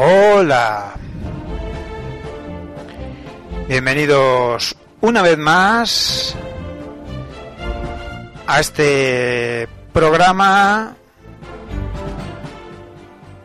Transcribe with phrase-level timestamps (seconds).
[0.00, 0.92] Hola.
[3.66, 6.36] Bienvenidos una vez más
[8.46, 10.94] a este programa,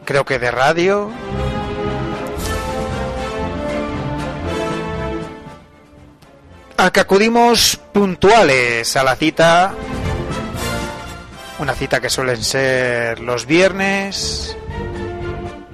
[0.06, 1.10] creo que de radio,
[6.78, 9.74] al que acudimos puntuales a la cita,
[11.58, 14.56] una cita que suelen ser los viernes,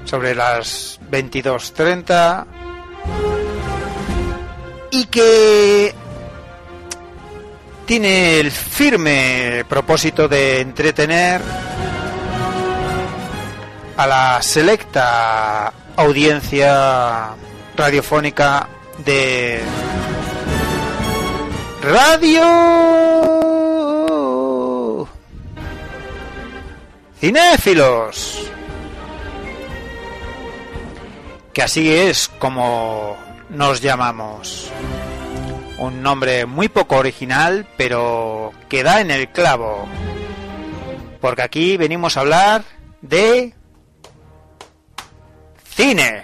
[0.10, 2.46] sobre las 22.30,
[4.90, 5.94] y que
[7.86, 11.42] tiene el firme propósito de entretener
[13.98, 17.36] a la selecta audiencia
[17.78, 18.68] radiofónica
[19.06, 19.62] de
[21.84, 22.80] Radio
[27.20, 28.50] Cinéfilos.
[31.54, 33.18] Que así es como
[33.50, 34.72] nos llamamos.
[35.80, 39.88] Un nombre muy poco original, pero que da en el clavo.
[41.22, 42.64] Porque aquí venimos a hablar
[43.02, 43.54] de
[45.76, 46.24] cine.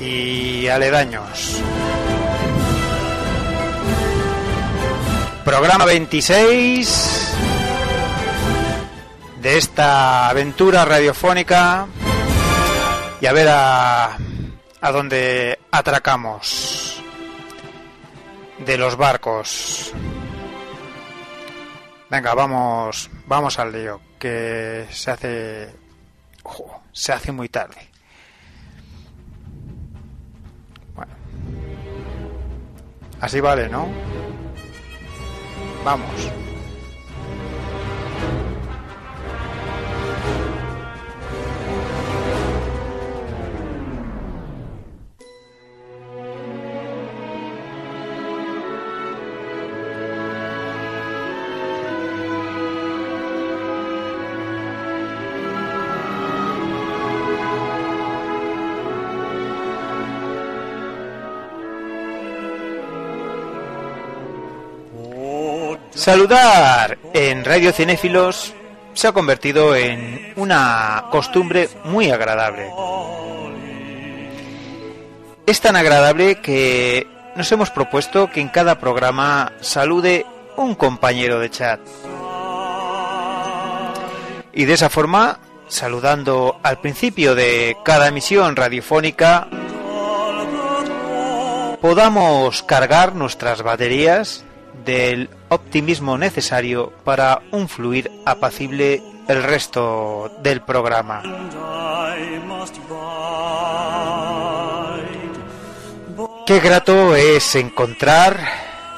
[0.00, 1.62] Y aledaños.
[5.44, 7.26] Programa 26
[9.40, 11.86] de esta aventura radiofónica
[13.20, 14.16] y a ver a,
[14.80, 17.02] a dónde atracamos
[18.58, 19.92] de los barcos.
[22.08, 25.74] Venga, vamos, vamos al lío, que se hace,
[26.92, 27.90] se hace muy tarde.
[30.94, 31.12] Bueno,
[33.20, 33.88] así vale, ¿no?
[35.84, 36.10] Vamos.
[66.06, 68.54] Saludar en Radio Cinéfilos
[68.94, 72.70] se ha convertido en una costumbre muy agradable.
[75.46, 80.24] Es tan agradable que nos hemos propuesto que en cada programa salude
[80.56, 81.80] un compañero de chat.
[84.52, 89.48] Y de esa forma, saludando al principio de cada emisión radiofónica,
[91.80, 94.45] podamos cargar nuestras baterías
[94.84, 101.22] del optimismo necesario para un fluir apacible el resto del programa.
[106.46, 108.38] Qué grato es encontrar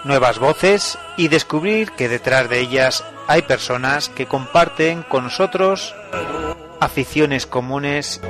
[0.05, 5.95] nuevas voces y descubrir que detrás de ellas hay personas que comparten con nosotros
[6.81, 8.21] aficiones comunes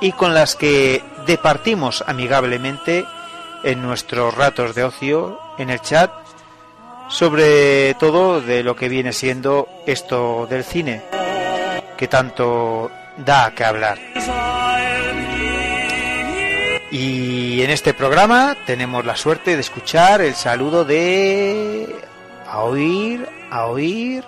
[0.00, 3.04] y con las que departimos amigablemente
[3.62, 6.10] en nuestros ratos de ocio, en el chat
[7.08, 11.02] sobre todo de lo que viene siendo esto del cine,
[11.96, 13.98] que tanto da que hablar.
[16.90, 21.94] Y en este programa tenemos la suerte de escuchar el saludo de...
[22.46, 24.24] a oír, a oír...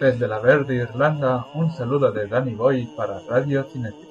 [0.00, 4.08] Desde la verde Irlanda, un saludo de Danny Boy para Radio Cinefilos.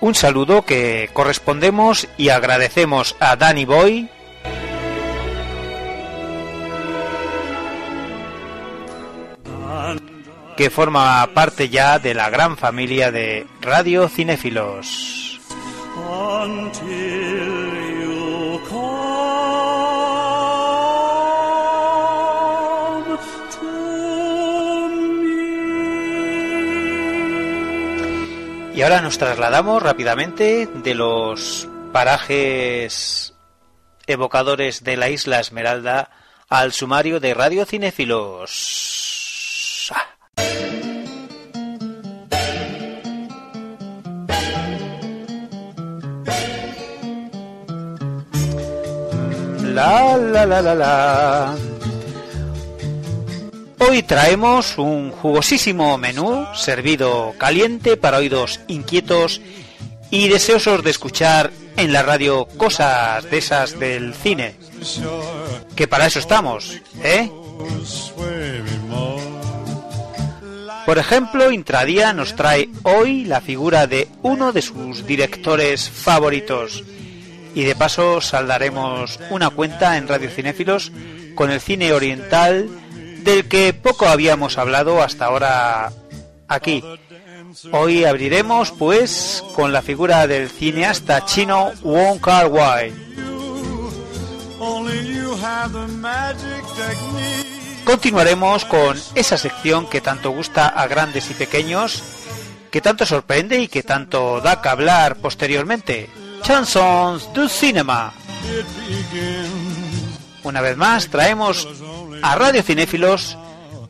[0.00, 4.08] Un saludo que correspondemos y agradecemos a Danny Boy
[10.56, 15.27] que forma parte ya de la gran familia de Radio Cinéfilos.
[28.78, 33.34] Y ahora nos trasladamos rápidamente de los parajes
[34.06, 36.12] evocadores de la isla Esmeralda
[36.48, 39.17] al sumario de Radio Cinéfilos.
[49.78, 51.54] La la la la la.
[53.78, 59.40] Hoy traemos un jugosísimo menú servido caliente para oídos inquietos
[60.10, 64.56] y deseosos de escuchar en la radio cosas de esas del cine.
[65.76, 67.30] Que para eso estamos, ¿eh?
[70.86, 76.82] Por ejemplo, Intradía nos trae hoy la figura de uno de sus directores favoritos.
[77.58, 80.92] Y de paso saldaremos una cuenta en Radio Cinéfilos
[81.34, 82.68] con el cine oriental
[83.24, 85.90] del que poco habíamos hablado hasta ahora
[86.46, 86.84] aquí.
[87.72, 92.92] Hoy abriremos pues con la figura del cineasta chino Wong Kar Wai.
[97.84, 102.04] Continuaremos con esa sección que tanto gusta a grandes y pequeños,
[102.70, 106.08] que tanto sorprende y que tanto da que hablar posteriormente.
[106.48, 108.10] Chansons du Cinema.
[110.44, 111.68] Una vez más traemos
[112.22, 113.36] a Radio Cinéfilos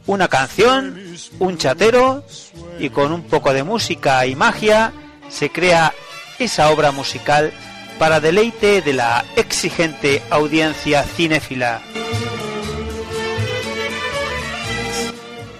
[0.06, 1.00] una canción,
[1.38, 2.24] un chatero
[2.80, 4.92] y con un poco de música y magia
[5.28, 5.94] se crea
[6.40, 7.52] esa obra musical
[7.96, 11.80] para deleite de la exigente audiencia cinéfila.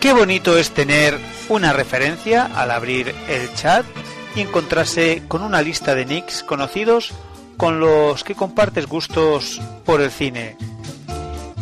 [0.00, 1.16] Qué bonito es tener
[1.48, 3.86] una referencia al abrir el chat
[4.34, 7.12] y encontrarse con una lista de nicks conocidos
[7.56, 10.56] con los que compartes gustos por el cine.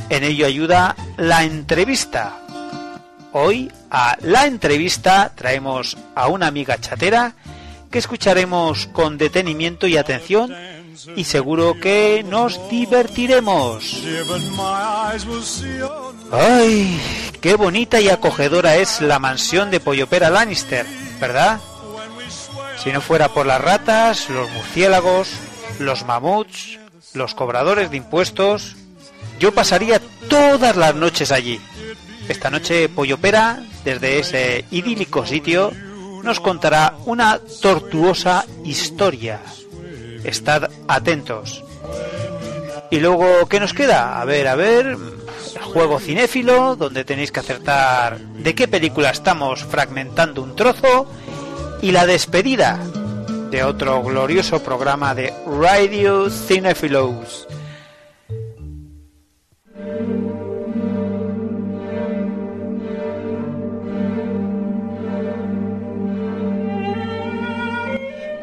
[0.09, 2.39] En ello ayuda la entrevista.
[3.33, 7.35] Hoy a la entrevista traemos a una amiga chatera
[7.91, 10.55] que escucharemos con detenimiento y atención
[11.17, 14.03] y seguro que nos divertiremos.
[16.33, 17.01] ¡Ay!
[17.41, 20.87] ¡Qué bonita y acogedora es la mansión de Pollopera Lannister!
[21.21, 21.61] ¿Verdad?
[22.87, 25.33] Si no fuera por las ratas, los murciélagos,
[25.81, 26.79] los mamuts,
[27.15, 28.77] los cobradores de impuestos,
[29.41, 31.61] yo pasaría todas las noches allí.
[32.29, 35.73] Esta noche Pollopera, desde ese idílico sitio,
[36.23, 39.41] nos contará una tortuosa historia.
[40.23, 41.65] Estad atentos.
[42.93, 44.21] Y luego, ¿qué nos queda?
[44.21, 44.97] A ver, a ver,
[45.73, 51.09] juego cinéfilo, donde tenéis que acertar de qué película estamos fragmentando un trozo,
[51.83, 52.79] y la despedida
[53.51, 57.47] de otro glorioso programa de Radio Cinephilos.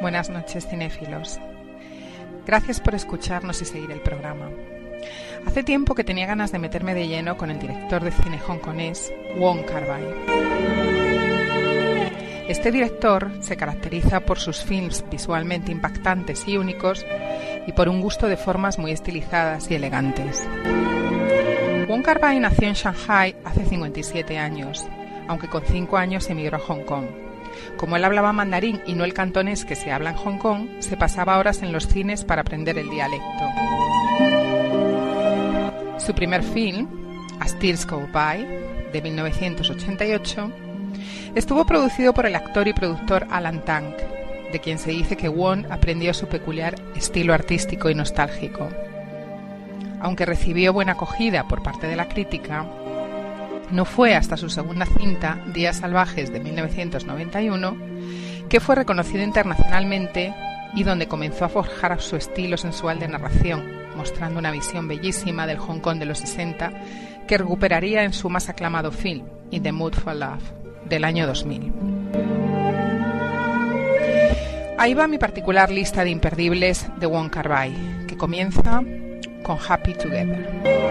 [0.02, 1.40] Buenas noches, cinéfilos.
[2.46, 4.50] Gracias por escucharnos y seguir el programa.
[5.46, 9.14] Hace tiempo que tenía ganas de meterme de lleno con el director de cine hongkonés,
[9.38, 10.83] Wong Kar-wai.
[12.48, 17.06] Este director se caracteriza por sus films visualmente impactantes y únicos
[17.66, 20.46] y por un gusto de formas muy estilizadas y elegantes.
[21.88, 24.86] Wong Kar-wai nació en Shanghai hace 57 años,
[25.28, 27.06] aunque con 5 años emigró a Hong Kong.
[27.78, 30.98] Como él hablaba mandarín y no el cantonés que se habla en Hong Kong, se
[30.98, 33.50] pasaba horas en los cines para aprender el dialecto.
[35.98, 36.88] Su primer film,
[37.40, 38.46] A Steers Go By,
[38.92, 40.52] de 1988,
[41.36, 43.96] estuvo producido por el actor y productor Alan Tank,
[44.52, 48.70] de quien se dice que Wong aprendió su peculiar estilo artístico y nostálgico.
[50.00, 52.66] Aunque recibió buena acogida por parte de la crítica,
[53.72, 57.78] no fue hasta su segunda cinta, Días Salvajes de 1991,
[58.48, 60.34] que fue reconocido internacionalmente
[60.76, 63.64] y donde comenzó a forjar su estilo sensual de narración,
[63.96, 66.72] mostrando una visión bellísima del Hong Kong de los 60
[67.28, 71.74] que recuperaría en su más aclamado film, In the Mood for Love, del año 2000.
[74.78, 77.70] Ahí va mi particular lista de imperdibles de Wong Kar
[78.08, 78.82] que comienza
[79.44, 80.84] con Happy Together.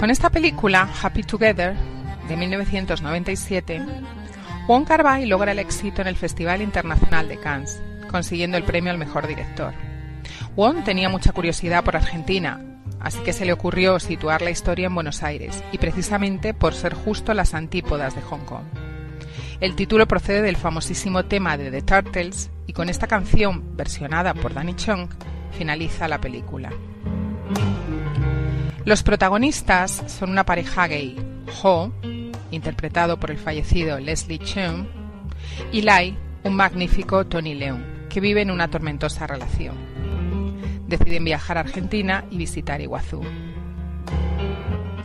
[0.00, 1.76] Con esta película, Happy Together,
[2.26, 3.82] de 1997,
[4.86, 8.98] Kar Wai logra el éxito en el Festival Internacional de Cannes, consiguiendo el premio al
[8.98, 9.72] mejor director.
[10.56, 12.60] Wong tenía mucha curiosidad por Argentina,
[13.00, 16.94] así que se le ocurrió situar la historia en Buenos Aires, y precisamente por ser
[16.94, 18.64] justo las antípodas de Hong Kong.
[19.60, 24.54] El título procede del famosísimo tema de The Turtles, y con esta canción, versionada por
[24.54, 25.08] Danny Chung,
[25.50, 26.70] finaliza la película.
[28.84, 31.16] Los protagonistas son una pareja gay,
[31.62, 31.92] Ho,
[32.50, 34.86] interpretado por el fallecido Leslie Cheung,
[35.72, 39.76] y Lai, un magnífico Tony Leung, que vive en una tormentosa relación.
[40.86, 43.22] Deciden viajar a Argentina y visitar Iguazú.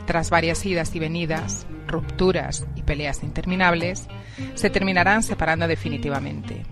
[0.06, 4.08] Tras varias idas y venidas, rupturas y peleas interminables,
[4.56, 6.66] se terminarán separando definitivamente.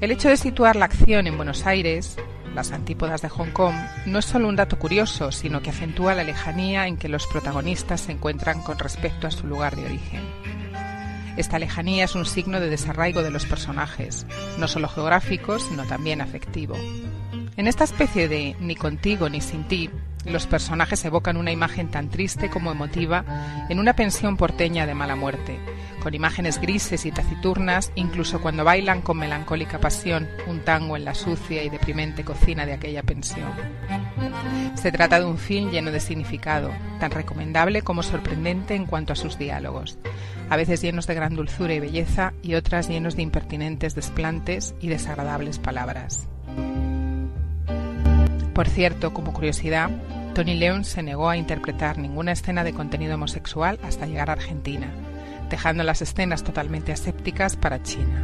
[0.00, 2.16] El hecho de situar la acción en Buenos Aires,
[2.56, 3.74] las antípodas de Hong Kong,
[4.06, 8.00] no es solo un dato curioso, sino que acentúa la lejanía en que los protagonistas
[8.00, 10.22] se encuentran con respecto a su lugar de origen.
[11.36, 14.26] Esta lejanía es un signo de desarraigo de los personajes,
[14.58, 16.74] no solo geográfico, sino también afectivo.
[17.58, 19.90] En esta especie de ni contigo ni sin ti,
[20.26, 25.16] los personajes evocan una imagen tan triste como emotiva en una pensión porteña de mala
[25.16, 25.58] muerte,
[26.02, 31.14] con imágenes grises y taciturnas, incluso cuando bailan con melancólica pasión un tango en la
[31.14, 33.50] sucia y deprimente cocina de aquella pensión.
[34.74, 39.16] Se trata de un film lleno de significado, tan recomendable como sorprendente en cuanto a
[39.16, 39.98] sus diálogos,
[40.48, 44.88] a veces llenos de gran dulzura y belleza y otras llenos de impertinentes desplantes y
[44.88, 46.28] desagradables palabras.
[48.54, 49.90] Por cierto, como curiosidad,
[50.36, 54.86] Tony León se negó a interpretar ninguna escena de contenido homosexual hasta llegar a Argentina,
[55.48, 58.22] dejando las escenas totalmente asépticas para China.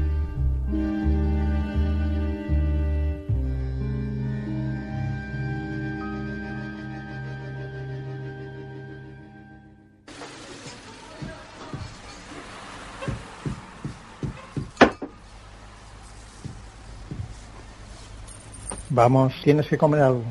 [18.90, 20.24] Vamos, tienes que comer algo.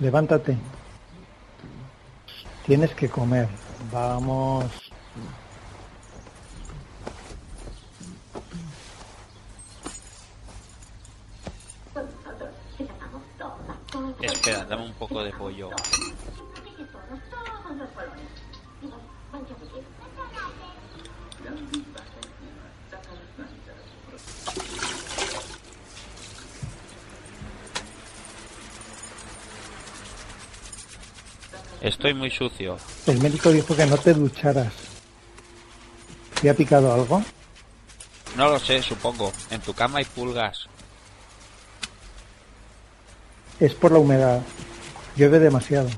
[0.00, 0.56] Levántate.
[2.70, 3.48] Tienes que comer.
[3.90, 4.64] Vamos.
[14.22, 15.70] Espera, dame un poco de pollo.
[32.10, 32.76] Estoy muy sucio.
[33.06, 34.72] El médico dijo que no te ducharas.
[36.42, 37.22] ¿Te ha picado algo?
[38.36, 39.32] No lo sé, supongo.
[39.48, 40.66] En tu cama hay pulgas.
[43.60, 44.42] Es por la humedad.
[45.14, 45.88] Llueve demasiado.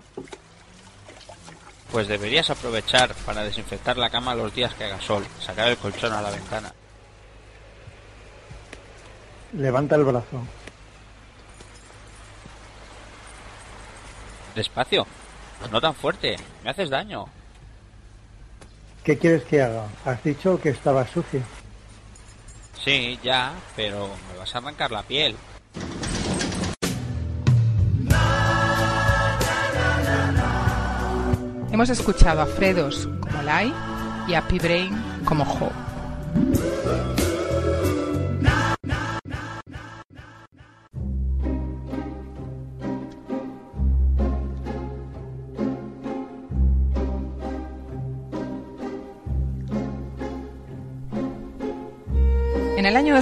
[1.91, 6.13] Pues deberías aprovechar para desinfectar la cama los días que haga sol, sacar el colchón
[6.13, 6.75] a la ventana.
[9.55, 10.47] Levanta el brazo.
[14.55, 15.07] Despacio.
[15.71, 16.37] No tan fuerte.
[16.65, 17.27] Me haces daño.
[19.05, 19.87] ¿Qué quieres que haga?
[20.05, 21.43] Has dicho que estaba sucio.
[22.85, 25.37] Sí, ya, pero me vas a arrancar la piel.
[31.71, 33.73] Hemos escuchado a Fredos como Lai
[34.29, 35.92] y a P-Brain como Ho.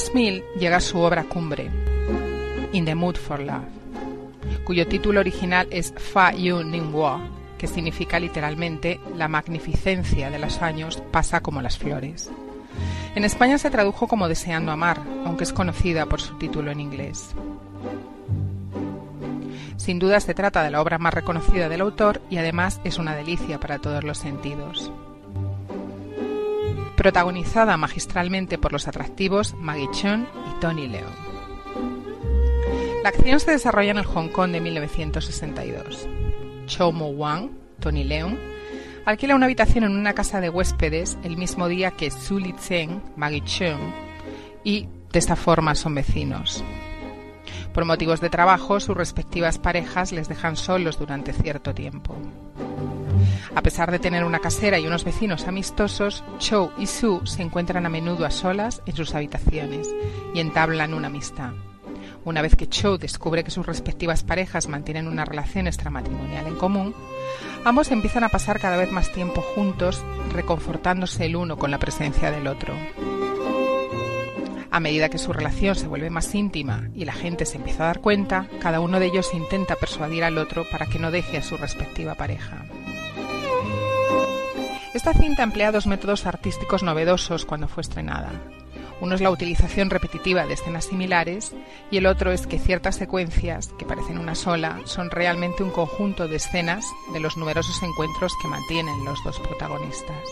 [0.00, 1.71] 2000 llega su obra cumbre,
[2.73, 3.66] In the Mood for Love,
[4.64, 7.21] cuyo título original es Fa Yu Ning Wo,
[7.59, 12.30] que significa literalmente La magnificencia de los años pasa como las flores.
[13.14, 17.35] En España se tradujo como Deseando amar, aunque es conocida por su título en inglés.
[19.76, 23.14] Sin duda se trata de la obra más reconocida del autor y además es una
[23.14, 24.90] delicia para todos los sentidos.
[27.00, 31.14] Protagonizada magistralmente por los atractivos Maggie Cheung y Tony Leung.
[33.02, 36.07] La acción se desarrolla en el Hong Kong de 1962.
[36.66, 38.37] Chow Mo Wang, Tony Leung,
[39.07, 43.00] alquila una habitación en una casa de huéspedes el mismo día que Su Li Tseng,
[43.16, 43.80] Maggie Cheung,
[44.62, 46.62] y de esta forma son vecinos.
[47.73, 52.14] Por motivos de trabajo, sus respectivas parejas les dejan solos durante cierto tiempo.
[53.54, 57.87] A pesar de tener una casera y unos vecinos amistosos, Chow y Su se encuentran
[57.87, 59.88] a menudo a solas en sus habitaciones
[60.34, 61.52] y entablan una amistad.
[62.25, 66.94] Una vez que Chow descubre que sus respectivas parejas mantienen una relación extramatrimonial en común,
[67.64, 72.30] ambos empiezan a pasar cada vez más tiempo juntos, reconfortándose el uno con la presencia
[72.30, 72.75] del otro.
[74.70, 77.87] A medida que su relación se vuelve más íntima y la gente se empieza a
[77.87, 81.42] dar cuenta, cada uno de ellos intenta persuadir al otro para que no deje a
[81.42, 82.64] su respectiva pareja.
[85.00, 88.33] Esta cinta emplea dos métodos artísticos novedosos cuando fue estrenada.
[89.00, 91.54] Uno es la utilización repetitiva de escenas similares
[91.90, 96.28] y el otro es que ciertas secuencias, que parecen una sola, son realmente un conjunto
[96.28, 100.23] de escenas de los numerosos encuentros que mantienen los dos protagonistas.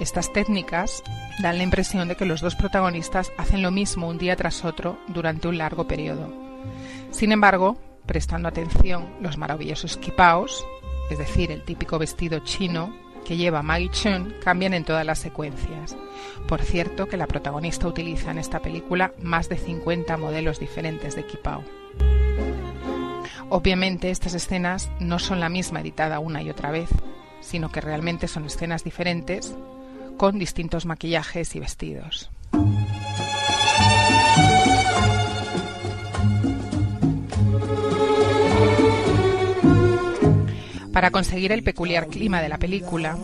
[0.00, 1.04] Estas técnicas
[1.40, 4.98] dan la impresión de que los dos protagonistas hacen lo mismo un día tras otro
[5.06, 6.32] durante un largo periodo.
[7.12, 10.66] Sin embargo, prestando atención los maravillosos quipaos,
[11.10, 15.96] es decir, el típico vestido chino que lleva Maggie Chun, cambian en todas las secuencias.
[16.46, 21.20] Por cierto, que la protagonista utiliza en esta película más de 50 modelos diferentes de
[21.20, 21.62] equipado.
[23.50, 26.88] Obviamente estas escenas no son la misma editada una y otra vez,
[27.40, 29.54] sino que realmente son escenas diferentes
[30.16, 32.30] con distintos maquillajes y vestidos.
[40.98, 43.16] Para conseguir el peculiar clima de la película,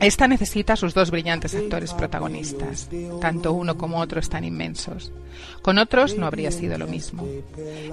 [0.00, 2.88] esta necesita a sus dos brillantes actores protagonistas.
[3.20, 5.12] Tanto uno como otro están inmensos.
[5.60, 7.26] Con otros no habría sido lo mismo.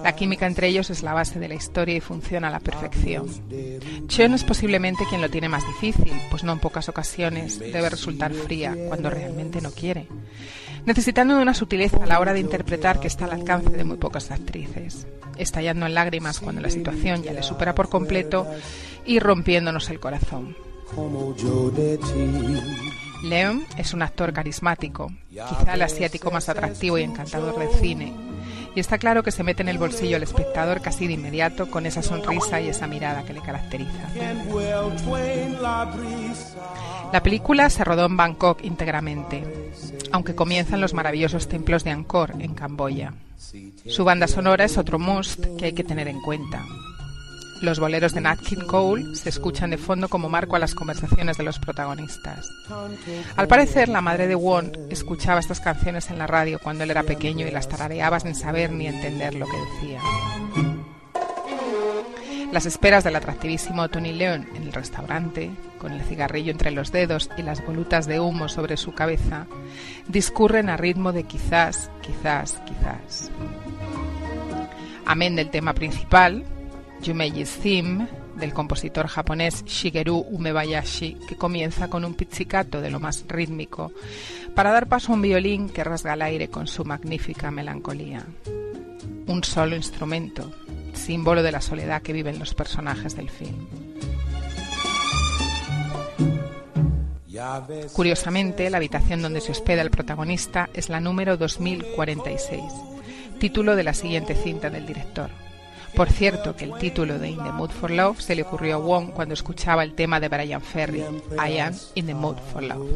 [0.02, 3.28] La química entre ellos es la base de la historia y funciona a la perfección.
[4.08, 8.34] Cheon es posiblemente quien lo tiene más difícil, pues no en pocas ocasiones debe resultar
[8.34, 10.08] fría cuando realmente no quiere,
[10.86, 13.98] necesitando de una sutileza a la hora de interpretar que está al alcance de muy
[13.98, 15.08] pocas actrices,
[15.38, 18.48] estallando en lágrimas cuando la situación ya le supera por completo
[19.06, 20.56] y rompiéndonos el corazón.
[23.24, 28.14] Leon es un actor carismático, quizá el asiático más atractivo y encantador del cine,
[28.76, 31.86] y está claro que se mete en el bolsillo al espectador casi de inmediato con
[31.86, 34.10] esa sonrisa y esa mirada que le caracteriza.
[37.12, 39.44] La película se rodó en Bangkok íntegramente,
[40.12, 43.14] aunque comienzan los maravillosos templos de Angkor en Camboya.
[43.88, 46.64] Su banda sonora es otro must que hay que tener en cuenta.
[47.62, 51.38] Los boleros de Nat King Cole se escuchan de fondo como marco a las conversaciones
[51.38, 52.50] de los protagonistas.
[53.36, 57.04] Al parecer, la madre de Won escuchaba estas canciones en la radio cuando él era
[57.04, 60.00] pequeño y las tarareaba sin saber ni entender lo que decía.
[62.52, 67.30] Las esperas del atractivísimo Tony León en el restaurante, con el cigarrillo entre los dedos
[67.38, 69.46] y las volutas de humo sobre su cabeza,
[70.08, 73.30] discurren a ritmo de quizás, quizás, quizás.
[75.06, 76.44] Amén del tema principal,
[77.04, 83.26] Yumeji's Theme del compositor japonés Shigeru Umebayashi, que comienza con un pizzicato de lo más
[83.28, 83.92] rítmico,
[84.56, 88.26] para dar paso a un violín que rasga el aire con su magnífica melancolía.
[89.28, 90.52] Un solo instrumento,
[91.00, 93.68] símbolo de la soledad que viven los personajes del film.
[97.94, 102.62] Curiosamente, la habitación donde se hospeda el protagonista es la número 2046,
[103.40, 105.30] título de la siguiente cinta del director.
[105.96, 108.80] Por cierto, que el título de In the Mood for Love se le ocurrió a
[108.80, 112.88] Wong cuando escuchaba el tema de Brian Ferry, I Am in the Mood for Love.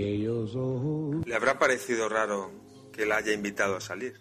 [0.00, 2.50] Le habrá parecido raro
[2.90, 4.18] que la haya invitado a salir.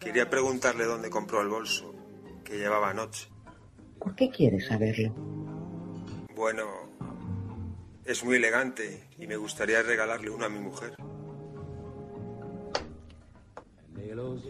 [0.00, 1.94] Quería preguntarle dónde compró el bolso
[2.42, 3.28] que llevaba anoche.
[4.00, 5.14] ¿Por qué quieres saberlo?
[6.34, 6.64] Bueno,
[8.04, 10.96] es muy elegante y me gustaría regalarle uno a mi mujer.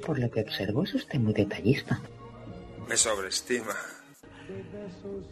[0.07, 2.01] Por lo que observo, es usted muy detallista.
[2.89, 3.75] Me sobreestima.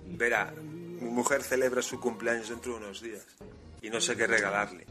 [0.08, 3.26] Verá, mi mujer celebra su cumpleaños dentro de unos días
[3.82, 4.86] y no sé qué regalarle.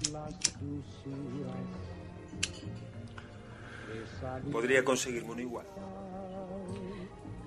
[4.51, 5.65] Podría conseguirme uno igual.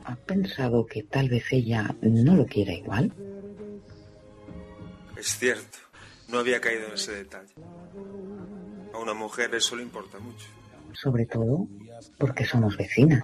[0.04, 3.12] ¿Ha pensado que tal vez ella no lo quiera igual?
[5.16, 5.78] Es cierto,
[6.28, 7.54] no había caído en ese detalle.
[8.92, 10.46] A una mujer eso le importa mucho.
[10.92, 11.66] Sobre todo
[12.18, 13.22] porque somos vecinas.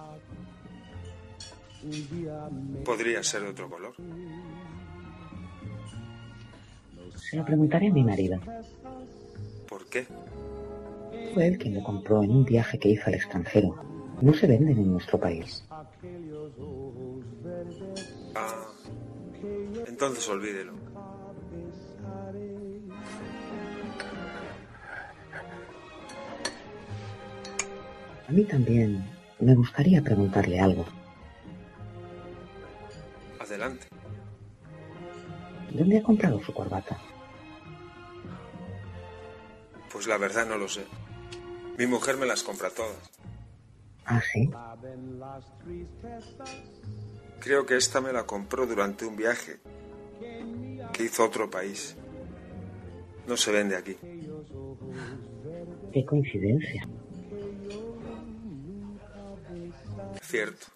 [2.85, 3.95] Podría ser de otro color.
[7.29, 8.39] Se lo preguntaré a mi marido.
[9.69, 10.05] ¿Por qué?
[11.33, 13.75] Fue él quien lo compró en un viaje que hizo al extranjero.
[14.21, 15.63] No se venden en nuestro país.
[18.35, 18.67] Ah,
[19.87, 20.73] entonces olvídelo.
[28.27, 29.03] A mí también
[29.39, 30.85] me gustaría preguntarle algo.
[33.39, 33.87] Adelante.
[35.71, 36.97] ¿Dónde ha comprado su corbata?
[39.91, 40.85] Pues la verdad no lo sé.
[41.77, 42.97] Mi mujer me las compra todas.
[44.05, 44.49] ¿Ah, sí?
[47.39, 49.59] Creo que esta me la compró durante un viaje
[50.93, 51.95] que hizo a otro país.
[53.27, 53.97] No se vende aquí.
[55.93, 56.87] Qué coincidencia.
[60.21, 60.67] Cierto.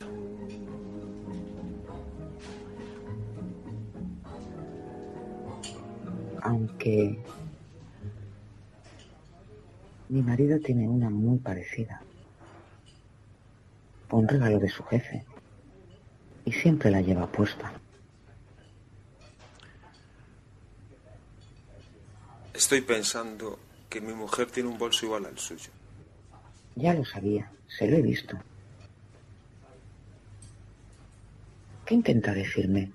[6.41, 7.19] Aunque
[10.09, 12.01] mi marido tiene una muy parecida.
[14.11, 15.23] Un regalo de su jefe.
[16.45, 17.73] Y siempre la lleva puesta.
[22.53, 25.71] Estoy pensando que mi mujer tiene un bolso igual al suyo.
[26.75, 28.37] Ya lo sabía, se lo he visto.
[31.85, 32.91] ¿Qué intenta decirme?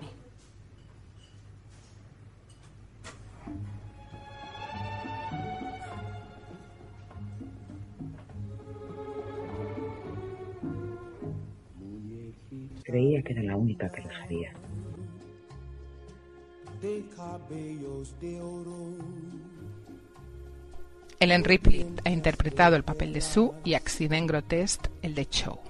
[12.90, 14.52] Creía que era la única que lo sabía.
[21.20, 25.60] Ellen Ripley ha interpretado el papel de Sue y Accident Grotesque el de Cho.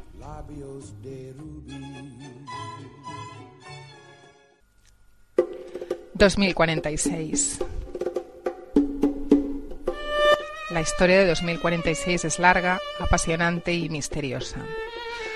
[6.14, 7.66] ...2046...
[10.70, 14.64] La historia de 2046 es larga, apasionante y misteriosa.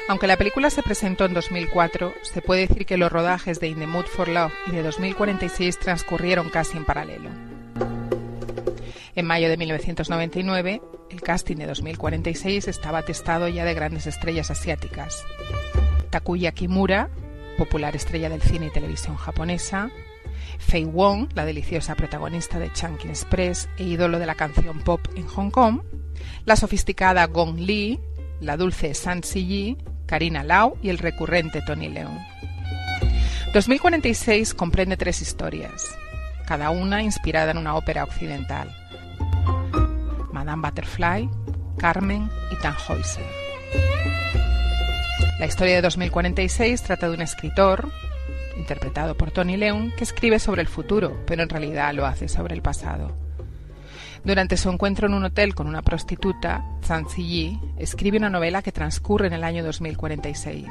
[0.07, 3.79] Aunque la película se presentó en 2004, se puede decir que los rodajes de In
[3.79, 7.31] the Mood for Love y de 2046 transcurrieron casi en paralelo.
[9.15, 15.25] En mayo de 1999, el casting de 2046 estaba atestado ya de grandes estrellas asiáticas.
[16.11, 17.09] Takuya Kimura,
[17.57, 19.91] popular estrella del cine y televisión japonesa,
[20.59, 25.27] Fei Wong, la deliciosa protagonista de Chungking Express e ídolo de la canción pop en
[25.29, 25.81] Hong Kong,
[26.45, 27.99] la sofisticada Gong Li,
[28.41, 29.79] la dulce San Si
[30.15, 32.17] Karina Lau y el recurrente Tony Leung.
[33.53, 35.99] 2046 comprende tres historias,
[36.47, 38.73] cada una inspirada en una ópera occidental.
[40.31, 41.29] Madame Butterfly,
[41.79, 43.25] Carmen y Tannhäuser.
[45.41, 47.91] La historia de 2046 trata de un escritor,
[48.57, 52.55] interpretado por Tony Leung, que escribe sobre el futuro, pero en realidad lo hace sobre
[52.55, 53.24] el pasado.
[54.25, 58.73] Durante su encuentro en un hotel con una prostituta, Zhang Ziyi escribe una novela que
[58.73, 60.67] transcurre en el año 2046,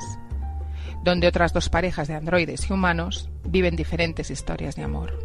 [1.03, 5.19] donde otras dos parejas de androides y humanos viven diferentes historias de amor.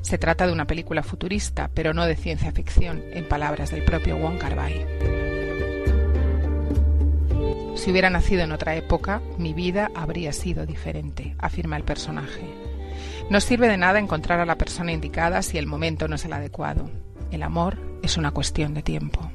[0.00, 4.16] Se trata de una película futurista, pero no de ciencia ficción, en palabras del propio
[4.16, 4.86] Wong Kar Wai.
[7.74, 12.48] Si hubiera nacido en otra época, mi vida habría sido diferente, afirma el personaje.
[13.28, 16.32] No sirve de nada encontrar a la persona indicada si el momento no es el
[16.32, 16.90] adecuado.
[17.36, 19.30] El amor es una cuestión de tiempo.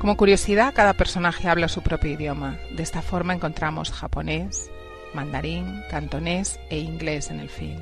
[0.00, 2.58] Como curiosidad, cada personaje habla su propio idioma.
[2.74, 4.68] De esta forma encontramos japonés,
[5.14, 7.80] mandarín, cantonés e inglés en el film.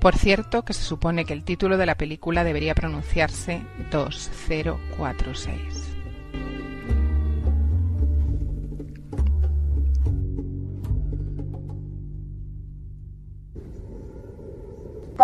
[0.00, 5.93] Por cierto, que se supone que el título de la película debería pronunciarse 2046.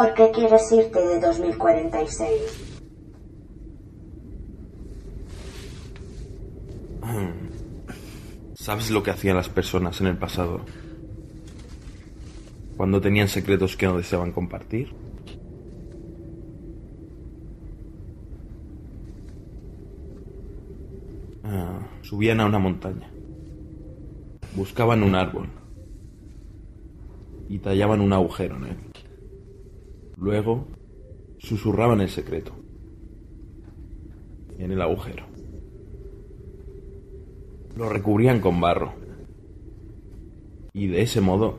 [0.01, 2.31] ¿Por qué quieres irte de 2046?
[8.55, 10.63] ¿Sabes lo que hacían las personas en el pasado?
[12.79, 14.91] Cuando tenían secretos que no deseaban compartir.
[21.45, 23.11] Ah, subían a una montaña.
[24.57, 25.51] Buscaban un árbol.
[27.51, 28.90] Y tallaban un agujero en él.
[30.21, 30.67] Luego
[31.39, 32.53] susurraban el secreto
[34.59, 35.25] en el agujero.
[37.77, 38.93] Lo recubrían con barro.
[40.75, 41.59] Y de ese modo,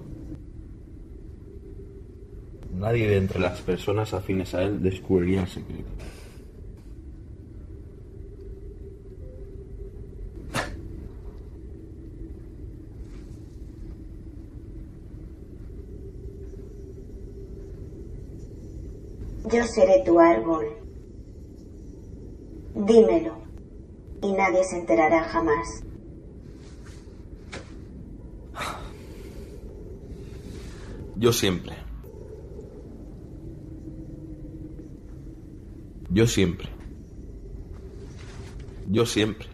[2.71, 5.89] nadie de entre las personas afines a él descubriría el secreto.
[19.52, 20.66] Yo seré tu árbol.
[22.74, 23.36] Dímelo.
[24.22, 25.84] Y nadie se enterará jamás.
[31.18, 31.76] Yo siempre.
[36.10, 36.70] Yo siempre.
[38.90, 39.48] Yo siempre.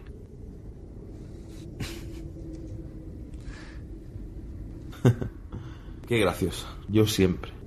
[6.06, 6.66] Qué gracioso.
[6.88, 7.57] Yo siempre.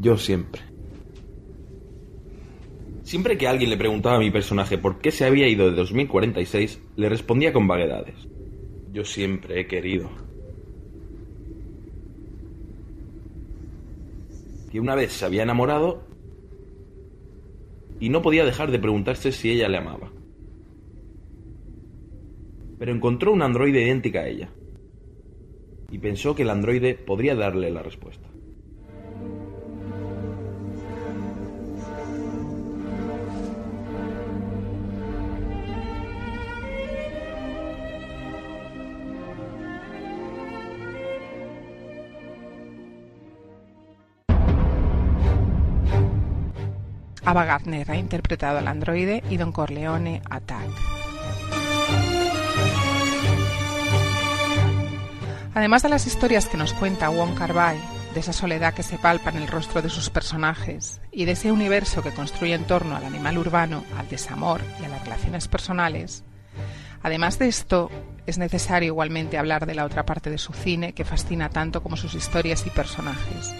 [0.00, 0.62] Yo siempre.
[3.02, 6.80] Siempre que alguien le preguntaba a mi personaje por qué se había ido de 2046,
[6.96, 8.14] le respondía con vaguedades.
[8.92, 10.08] Yo siempre he querido.
[14.72, 16.02] Que una vez se había enamorado
[17.98, 20.10] y no podía dejar de preguntarse si ella le amaba.
[22.78, 24.48] Pero encontró un androide idéntica a ella.
[25.90, 28.29] Y pensó que el androide podría darle la respuesta.
[47.30, 50.40] Ava Gardner ha interpretado al androide y Don Corleone a.
[55.54, 57.78] Además de las historias que nos cuenta Wong Kar Wai,
[58.14, 61.52] de esa soledad que se palpa en el rostro de sus personajes y de ese
[61.52, 66.24] universo que construye en torno al animal urbano, al desamor y a las relaciones personales,
[67.00, 67.92] además de esto,
[68.26, 71.96] es necesario igualmente hablar de la otra parte de su cine que fascina tanto como
[71.96, 73.54] sus historias y personajes,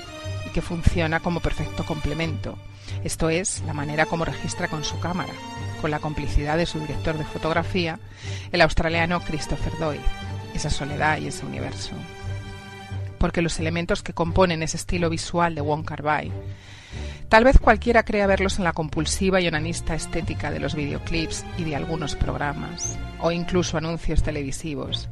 [0.51, 2.57] que funciona como perfecto complemento,
[3.05, 5.33] esto es, la manera como registra con su cámara,
[5.81, 7.99] con la complicidad de su director de fotografía,
[8.53, 10.03] el australiano Christopher Doyle,
[10.55, 11.93] esa soledad y ese universo.
[13.19, 16.03] Porque los elementos que componen ese estilo visual de Wong Kar
[17.29, 21.65] Tal vez cualquiera crea verlos en la compulsiva y onanista estética de los videoclips y
[21.65, 25.09] de algunos programas, o incluso anuncios televisivos,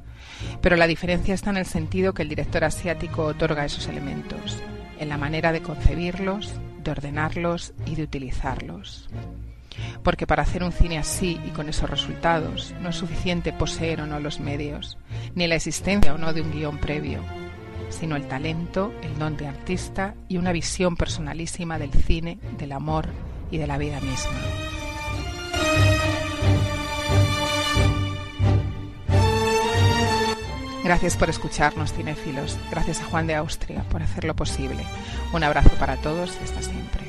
[0.61, 4.59] pero la diferencia está en el sentido que el director asiático otorga a esos elementos,
[4.99, 9.09] en la manera de concebirlos, de ordenarlos y de utilizarlos.
[10.03, 14.07] Porque para hacer un cine así y con esos resultados no es suficiente poseer o
[14.07, 14.99] no los medios,
[15.35, 17.21] ni la existencia o no de un guion previo,
[17.91, 23.07] sino el talento, el don de artista y una visión personalísima del cine, del amor
[23.51, 24.78] y de la vida misma.
[30.89, 32.57] Gracias por escucharnos, cinéfilos.
[32.71, 34.87] Gracias a Juan de Austria por hacerlo posible.
[35.35, 37.03] Un abrazo para todos y hasta siempre.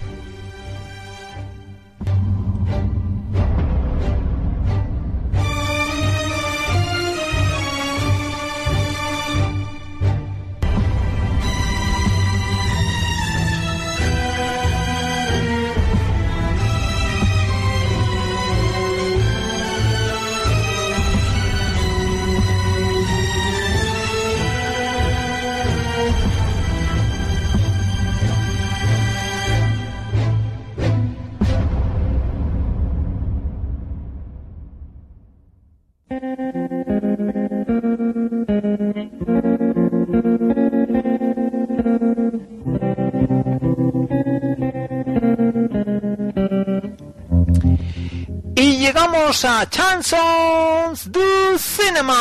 [48.91, 52.15] A Chansons du Cinema.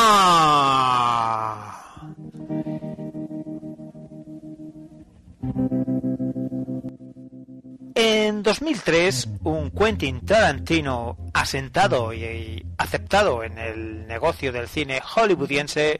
[7.94, 15.98] En 2003, un Quentin Tarantino asentado y aceptado en el negocio del cine hollywoodiense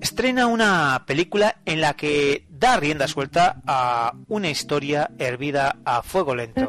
[0.00, 6.36] estrena una película en la que da rienda suelta a una historia hervida a fuego
[6.36, 6.68] lento.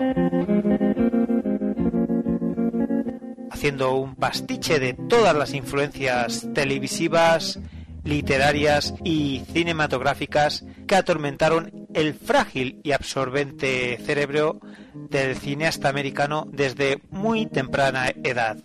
[3.58, 7.60] Haciendo un pastiche de todas las influencias televisivas,
[8.04, 14.60] literarias y cinematográficas que atormentaron el frágil y absorbente cerebro
[14.94, 18.58] del cineasta americano desde muy temprana edad.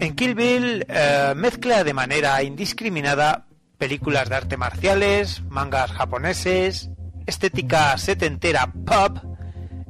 [0.00, 3.46] En Kill Bill eh, mezcla de manera indiscriminada
[3.78, 6.90] películas de arte marciales, mangas japoneses,
[7.24, 9.16] estética setentera pop,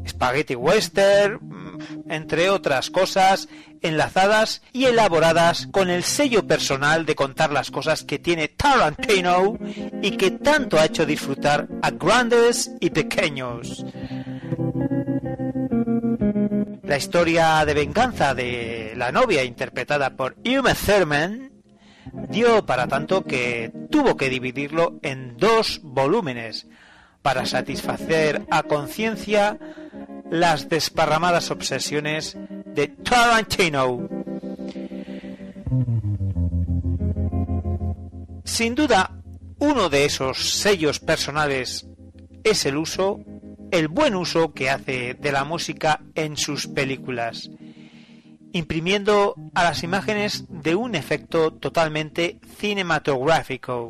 [0.06, 1.40] spaghetti western,
[2.08, 3.48] entre otras cosas,
[3.82, 9.58] enlazadas y elaboradas con el sello personal de contar las cosas que tiene Tarantino
[10.02, 13.84] y que tanto ha hecho disfrutar a grandes y pequeños.
[16.82, 21.50] La historia de venganza de la novia interpretada por Uma Thurman
[22.28, 26.66] dio para tanto que tuvo que dividirlo en dos volúmenes
[27.22, 29.58] para satisfacer a conciencia
[30.34, 34.08] las desparramadas obsesiones de Tarantino.
[38.42, 39.22] Sin duda,
[39.60, 41.86] uno de esos sellos personales
[42.42, 43.20] es el uso,
[43.70, 47.48] el buen uso que hace de la música en sus películas,
[48.52, 53.88] imprimiendo a las imágenes de un efecto totalmente cinematográfico.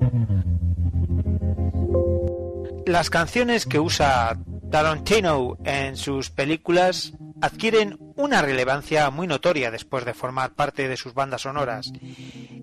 [2.85, 4.37] Las canciones que usa
[4.75, 11.15] Tarantino en sus películas adquieren una relevancia muy notoria después de formar parte de sus
[11.15, 11.93] bandas sonoras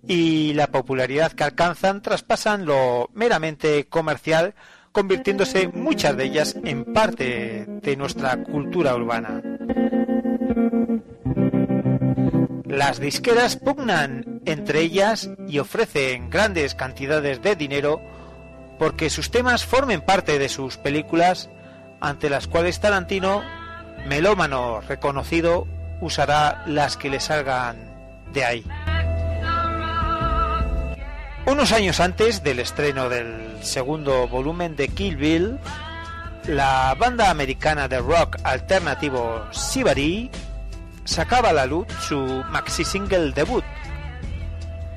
[0.06, 4.56] y la popularidad que alcanzan traspasan lo meramente comercial
[4.92, 9.42] convirtiéndose muchas de ellas en parte de nuestra cultura urbana.
[12.66, 18.02] Las disqueras pugnan entre ellas y ofrecen grandes cantidades de dinero
[18.78, 21.50] porque sus temas formen parte de sus películas
[22.02, 23.44] ante las cuales Tarantino,
[24.08, 25.68] melómano reconocido,
[26.02, 27.78] usará las que le salgan
[28.34, 28.66] de ahí.
[31.46, 35.60] Unos años antes del estreno del segundo volumen de Kill Bill,
[36.48, 40.30] la banda americana de rock alternativo Sibari
[41.04, 43.64] sacaba a la luz su maxi single debut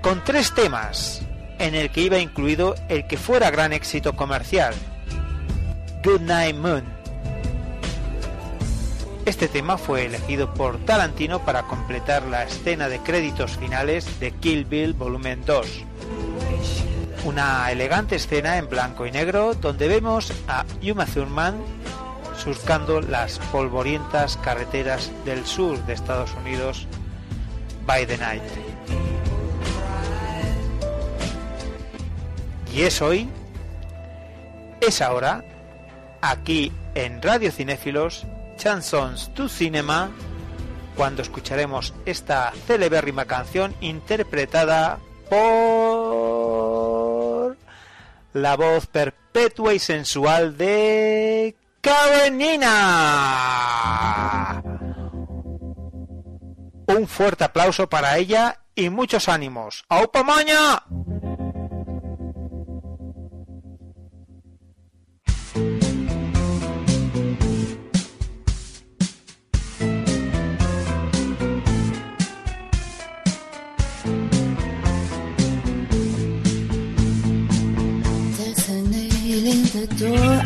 [0.04, 1.22] con tres temas,
[1.58, 4.74] en el que iba incluido el que fuera gran éxito comercial,
[6.04, 6.93] Good Night Moon.
[9.26, 14.66] Este tema fue elegido por Tarantino para completar la escena de créditos finales de Kill
[14.66, 15.66] Bill Volumen 2.
[17.24, 21.56] Una elegante escena en blanco y negro donde vemos a Uma Thurman
[22.36, 26.86] surcando las polvorientas carreteras del sur de Estados Unidos
[27.86, 28.42] by the night.
[32.74, 33.30] Y es hoy,
[34.82, 35.42] es ahora,
[36.20, 38.26] aquí en Radio Cinéfilos,
[38.64, 40.10] Chansons to Cinema,
[40.96, 45.44] cuando escucharemos esta celebérrima canción interpretada por
[48.32, 52.72] la voz perpetua y sensual de Karenina.
[56.86, 59.84] Un fuerte aplauso para ella y muchos ánimos.
[59.90, 60.82] ¡Aupa maña!
[79.86, 80.43] Door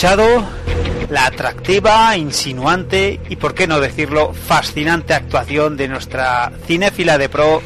[0.00, 7.60] la atractiva, insinuante y, por qué no decirlo, fascinante actuación de nuestra cinéfila de pro,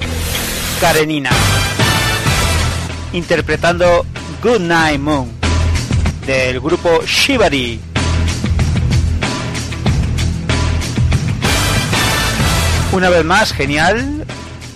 [0.80, 1.28] Karenina,
[3.12, 4.07] interpretando
[4.43, 5.30] Good Night Moon
[6.26, 7.78] del grupo Shibari.
[12.93, 14.24] Una vez más, genial,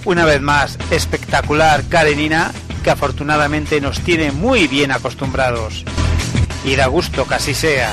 [0.04, 2.52] una vez más, espectacular Karenina,
[2.84, 5.86] que afortunadamente nos tiene muy bien acostumbrados.
[6.66, 7.90] Y da gusto que así sea.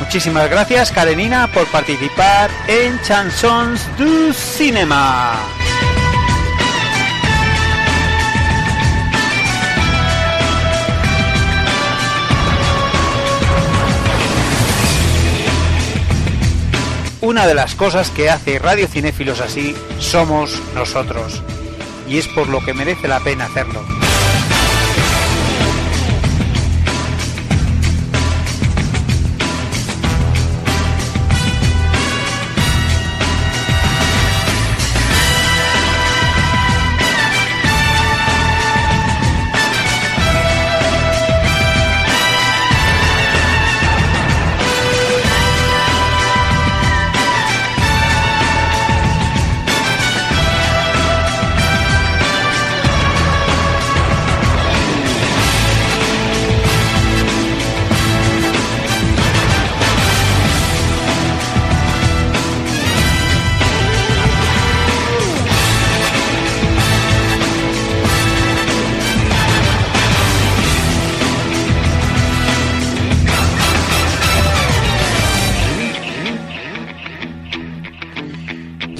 [0.00, 5.34] Muchísimas gracias, Karenina, por participar en Chansons du Cinema.
[17.20, 21.42] Una de las cosas que hace Radio Cinéfilos así somos nosotros.
[22.08, 23.82] Y es por lo que merece la pena hacerlo.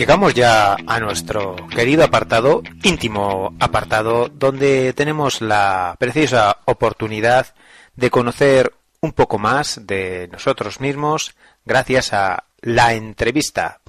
[0.06, 7.56] Llegamos ya a nuestro querido apartado, íntimo apartado, donde tenemos la preciosa oportunidad
[7.96, 11.34] de conocer un poco más de nosotros mismos
[11.64, 13.80] gracias a la entrevista,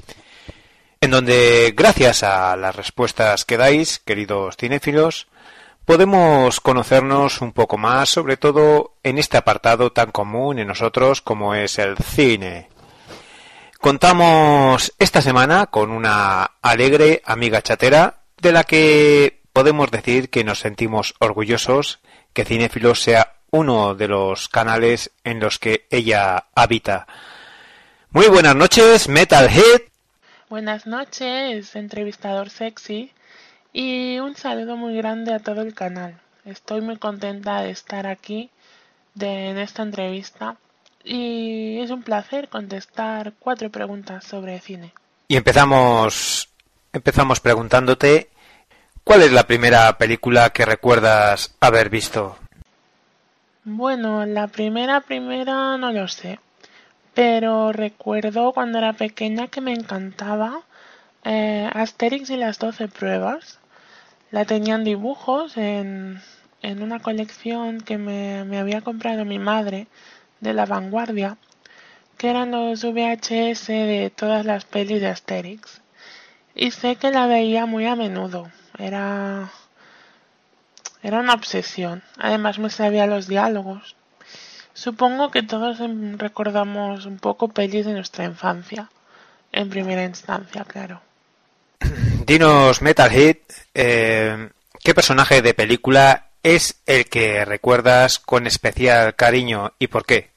[1.02, 5.28] en donde gracias a las respuestas que dais, queridos cinéfilos,
[5.86, 11.54] podemos conocernos un poco más, sobre todo en este apartado tan común en nosotros como
[11.54, 12.70] es el cine.
[13.80, 20.60] Contamos esta semana con una alegre amiga chatera de la que podemos decir que nos
[20.60, 22.00] sentimos orgullosos
[22.34, 27.08] que Cinefilos sea uno de los canales en los que ella habita.
[28.10, 29.82] Muy buenas noches, Metalhead.
[30.50, 33.12] Buenas noches, entrevistador sexy,
[33.74, 36.20] y un saludo muy grande a todo el canal.
[36.46, 38.50] Estoy muy contenta de estar aquí
[39.14, 40.58] de, en esta entrevista
[41.04, 44.94] y es un placer contestar cuatro preguntas sobre cine.
[45.28, 46.50] Y empezamos
[46.94, 48.30] empezamos preguntándote
[49.04, 52.38] ¿cuál es la primera película que recuerdas haber visto?
[53.64, 56.40] Bueno, la primera primera no lo sé,
[57.14, 60.62] pero recuerdo cuando era pequeña que me encantaba
[61.24, 63.60] eh, Asterix y las doce pruebas.
[64.32, 66.22] La tenían dibujos en,
[66.62, 69.88] en una colección que me, me había comprado mi madre
[70.40, 71.38] de la vanguardia,
[72.18, 75.82] que eran los VHS de todas las pelis de Asterix.
[76.56, 78.50] Y sé que la veía muy a menudo.
[78.78, 79.52] Era.
[81.04, 82.02] Era una obsesión.
[82.18, 83.96] Además me sabía los diálogos.
[84.74, 88.90] Supongo que todos em, recordamos un poco pelis de nuestra infancia.
[89.52, 91.02] En primera instancia, claro.
[92.26, 93.38] Dinos, Metalhead,
[93.74, 94.50] eh,
[94.84, 100.32] ¿qué personaje de película es el que recuerdas con especial cariño y por qué?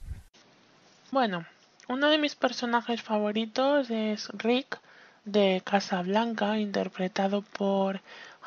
[1.10, 1.44] Bueno,
[1.88, 4.78] uno de mis personajes favoritos es Rick
[5.24, 8.00] de Casablanca, interpretado por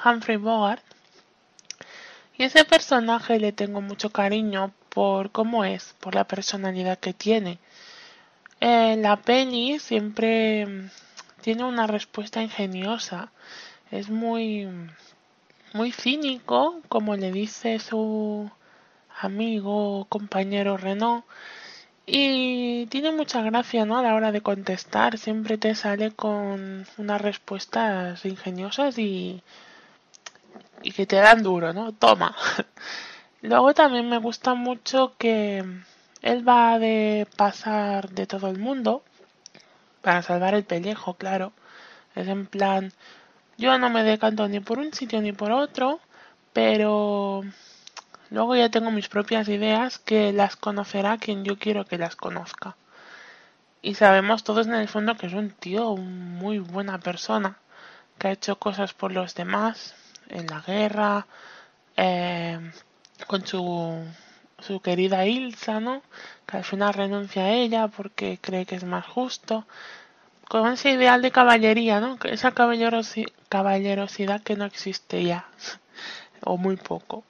[0.03, 0.83] Humphrey Bogart.
[2.37, 7.59] Y ese personaje le tengo mucho cariño por cómo es, por la personalidad que tiene.
[8.59, 10.89] En la peli siempre mm,
[11.41, 13.31] tiene una respuesta ingeniosa.
[13.91, 14.67] Es muy
[15.73, 18.49] muy cínico, como le dice su
[19.19, 21.25] amigo compañero Renault.
[22.05, 23.97] Y tiene mucha gracia, ¿no?
[23.97, 29.41] A la hora de contestar, siempre te sale con unas respuestas ingeniosas y,
[30.83, 31.93] y que te dan duro, ¿no?
[31.93, 32.35] Toma.
[33.41, 35.63] Luego también me gusta mucho que
[36.21, 39.03] él va de pasar de todo el mundo
[40.01, 41.53] para salvar el pellejo, claro.
[42.15, 42.93] Es en plan,
[43.57, 45.99] yo no me decanto ni por un sitio ni por otro,
[46.53, 47.43] pero
[48.33, 52.75] Luego ya tengo mis propias ideas que las conocerá quien yo quiero que las conozca.
[53.83, 57.59] Y sabemos todos en el fondo que es un tío muy buena persona,
[58.17, 59.93] que ha hecho cosas por los demás
[60.29, 61.27] en la guerra,
[61.95, 62.71] eh,
[63.27, 64.03] con su,
[64.57, 66.01] su querida Ilsa, ¿no?
[66.47, 69.67] Que al final renuncia a ella porque cree que es más justo.
[70.53, 72.11] Con ese ideal de caballería, ¿no?
[72.37, 75.41] Esa caballerosi- caballerosidad que no existe ya.
[76.51, 77.25] o muy poco.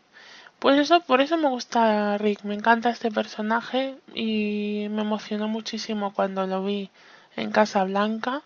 [0.59, 6.13] Pues eso, por eso me gusta Rick, me encanta este personaje y me emocionó muchísimo
[6.13, 6.91] cuando lo vi
[7.37, 8.43] en Casa Blanca.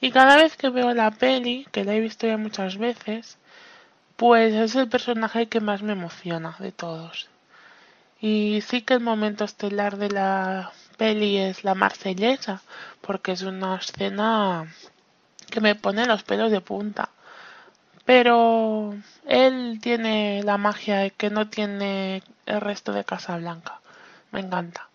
[0.00, 3.38] Y cada vez que veo la peli, que la he visto ya muchas veces,
[4.16, 7.28] pues es el personaje que más me emociona de todos.
[8.20, 12.62] Y sí que el momento estelar de la peli es la marsellesa,
[13.00, 14.66] porque es una escena
[15.50, 17.10] que me pone los pelos de punta.
[18.04, 18.94] Pero
[19.26, 23.80] él tiene la magia que no tiene el resto de Casablanca.
[24.30, 24.88] Me encanta.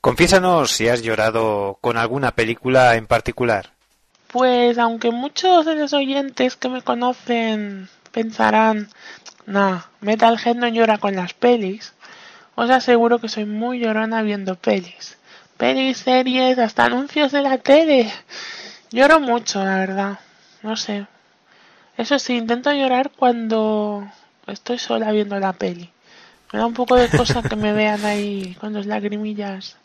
[0.00, 3.70] Confiésanos si has llorado con alguna película en particular.
[4.28, 8.88] Pues aunque muchos de los oyentes que me conocen pensarán,
[9.46, 11.92] nah, Metalhead no llora con las pelis,
[12.54, 15.18] os aseguro que soy muy llorona viendo pelis.
[15.56, 18.12] Pelis, series, hasta anuncios de la tele.
[18.90, 20.18] Lloro mucho, la verdad.
[20.62, 21.06] No sé.
[21.96, 24.06] Eso sí, intento llorar cuando
[24.46, 25.90] estoy sola viendo la peli.
[26.52, 29.76] Me da un poco de cosa que me vean ahí con las lagrimillas.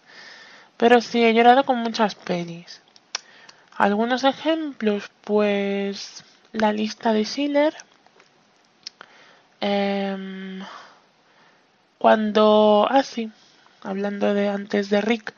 [0.78, 2.82] Pero sí, he llorado con muchas pelis.
[3.78, 7.74] Algunos ejemplos, pues la lista de Schiller.
[9.62, 10.64] Em,
[11.98, 13.32] cuando, ah sí,
[13.82, 15.34] hablando de antes de Rick,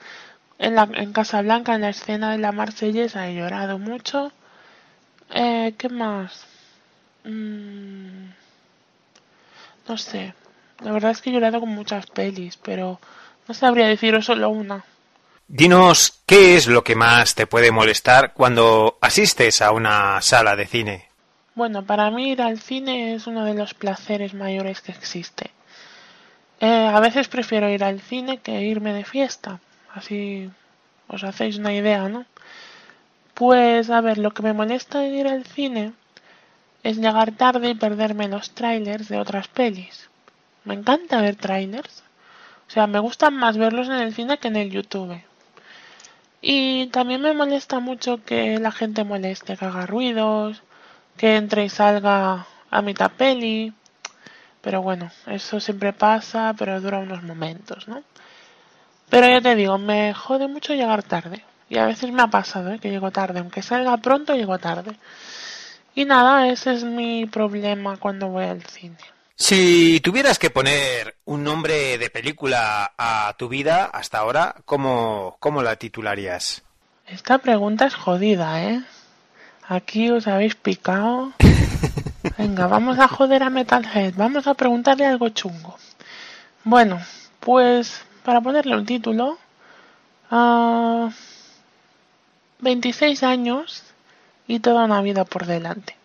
[0.58, 4.32] en, la, en Casablanca, en la escena de la marsellesa, he llorado mucho.
[5.32, 6.46] Eh, ¿Qué más?
[7.24, 8.30] Mm,
[9.88, 10.34] no sé.
[10.82, 13.00] La verdad es que he llorado con muchas pelis, pero
[13.48, 14.84] no sabría deciros solo una.
[15.48, 20.68] Dinos qué es lo que más te puede molestar cuando asistes a una sala de
[20.68, 21.10] cine.
[21.56, 25.52] Bueno, para mí ir al cine es uno de los placeres mayores que existe.
[26.60, 29.60] Eh, a veces prefiero ir al cine que irme de fiesta.
[29.94, 30.50] Así
[31.08, 32.26] os hacéis una idea, ¿no?
[33.34, 35.94] Pues a ver, lo que me molesta de ir al cine
[36.84, 40.10] es llegar tarde y perderme los trailers de otras pelis.
[40.66, 42.04] Me encanta ver trailers.
[42.68, 45.22] O sea, me gustan más verlos en el cine que en el YouTube.
[46.42, 50.62] Y también me molesta mucho que la gente moleste, que haga ruidos,
[51.18, 53.74] que entre y salga a mitad peli.
[54.62, 58.04] Pero bueno, eso siempre pasa, pero dura unos momentos, ¿no?
[59.10, 61.44] Pero ya te digo, me jode mucho llegar tarde.
[61.70, 62.80] Y a veces me ha pasado, ¿eh?
[62.80, 63.40] que llego tarde.
[63.40, 64.96] Aunque salga pronto, llego tarde.
[65.96, 68.98] Y nada, ese es mi problema cuando voy al cine.
[69.36, 75.64] Si tuvieras que poner un nombre de película a tu vida hasta ahora, ¿cómo, cómo
[75.64, 76.64] la titularías?
[77.08, 78.84] Esta pregunta es jodida, ¿eh?
[79.68, 81.32] Aquí os habéis picado.
[82.38, 84.14] Venga, vamos a joder a Metalhead.
[84.16, 85.78] Vamos a preguntarle algo chungo.
[86.64, 87.00] Bueno,
[87.40, 89.38] pues para ponerle un título,
[90.30, 91.10] ah,
[92.60, 93.84] 26 años
[94.48, 95.96] y toda una vida por delante.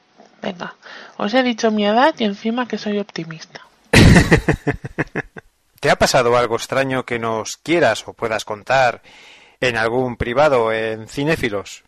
[0.42, 0.74] Venga,
[1.16, 3.62] os he dicho mi edad y encima que soy optimista.
[5.80, 9.02] ¿Te ha pasado algo extraño que nos quieras o puedas contar
[9.60, 11.82] en algún privado en Cinéfilos?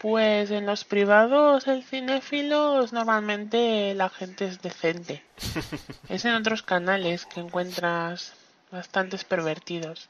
[0.00, 5.22] Pues en los privados, el cinéfilos, normalmente la gente es decente.
[6.08, 8.32] Es en otros canales que encuentras
[8.70, 10.08] bastantes pervertidos.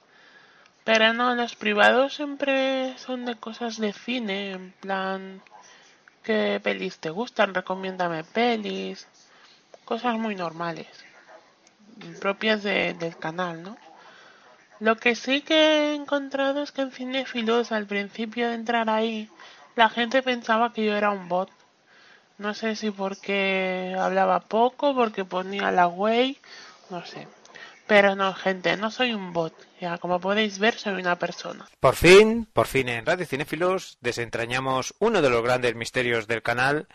[0.85, 5.43] Pero no, los privados siempre son de cosas de cine, en plan,
[6.23, 7.53] ¿qué pelis te gustan?
[7.55, 9.07] Recomiéndame pelis,
[9.85, 10.87] cosas muy normales,
[12.21, 13.77] propias de- del canal, ¿no?
[14.81, 19.29] Lo que sí que he encontrado es que en Cinefilos, al principio de entrar ahí,
[19.79, 21.51] la gente pensaba que yo era un bot.
[22.37, 26.37] No sé si porque hablaba poco, porque ponía la way,
[26.91, 27.29] no sé.
[27.87, 29.55] Pero no, gente, no soy un bot.
[29.81, 31.69] Ya, como podéis ver, soy una persona.
[31.79, 36.89] Por fin, por fin en Radio Cinéfilos desentrañamos uno de los grandes misterios del canal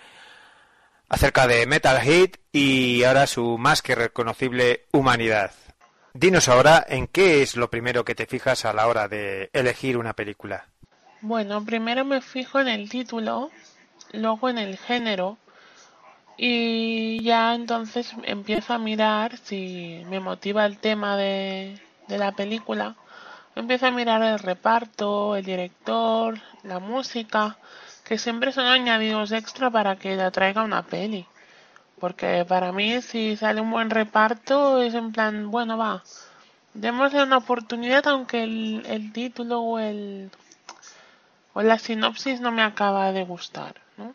[1.08, 5.52] acerca de Metal Hit y ahora su más que reconocible humanidad.
[6.14, 9.98] Dinos ahora en qué es lo primero que te fijas a la hora de elegir
[9.98, 10.73] una película.
[11.26, 13.50] Bueno, primero me fijo en el título,
[14.12, 15.38] luego en el género
[16.36, 22.98] y ya entonces empiezo a mirar si me motiva el tema de, de la película.
[23.56, 27.58] Empiezo a mirar el reparto, el director, la música,
[28.04, 31.26] que siempre son añadidos extra para que le atraiga una peli.
[32.02, 36.04] Porque para mí si sale un buen reparto es en plan, bueno, va,
[36.74, 40.30] démosle una oportunidad aunque el, el título o el
[41.54, 44.14] o la sinopsis no me acaba de gustar, ¿no?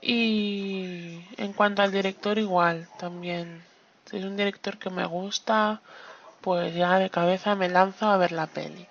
[0.00, 3.62] Y en cuanto al director igual, también.
[4.06, 5.80] Si es un director que me gusta,
[6.40, 8.86] pues ya de cabeza me lanzo a ver la peli.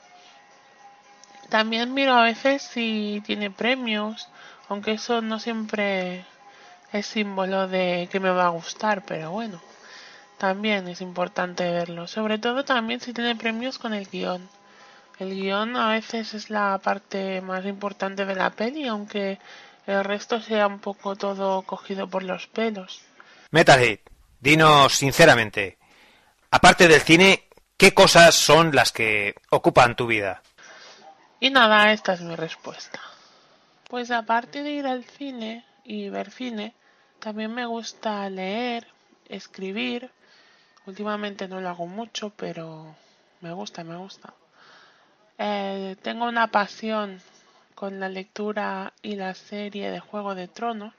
[1.50, 4.28] También miro a veces si tiene premios,
[4.68, 6.26] aunque eso no siempre
[6.91, 9.62] es símbolo de que me va a gustar, pero bueno,
[10.38, 12.08] también es importante verlo.
[12.08, 14.50] Sobre todo también si tiene premios con el guion.
[15.20, 19.39] El guion a veces es la parte más importante de la peli, aunque
[19.88, 23.01] el resto sea un poco todo cogido por los pelos.
[23.49, 23.99] Metalhead,
[24.39, 25.78] dinos sinceramente,
[26.51, 27.47] aparte del cine,
[27.78, 30.43] ¿qué cosas son las que ocupan tu vida?
[31.39, 32.99] Y nada, esta es mi respuesta.
[33.89, 36.74] Pues aparte de ir al cine y ver cine,
[37.20, 38.88] también me gusta leer,
[39.30, 40.11] escribir.
[40.86, 42.95] Últimamente no lo hago mucho, pero
[43.41, 44.34] me gusta, me gusta.
[45.38, 47.22] Eh, tengo una pasión
[47.76, 50.94] con la lectura y la serie de Juego de Tronos.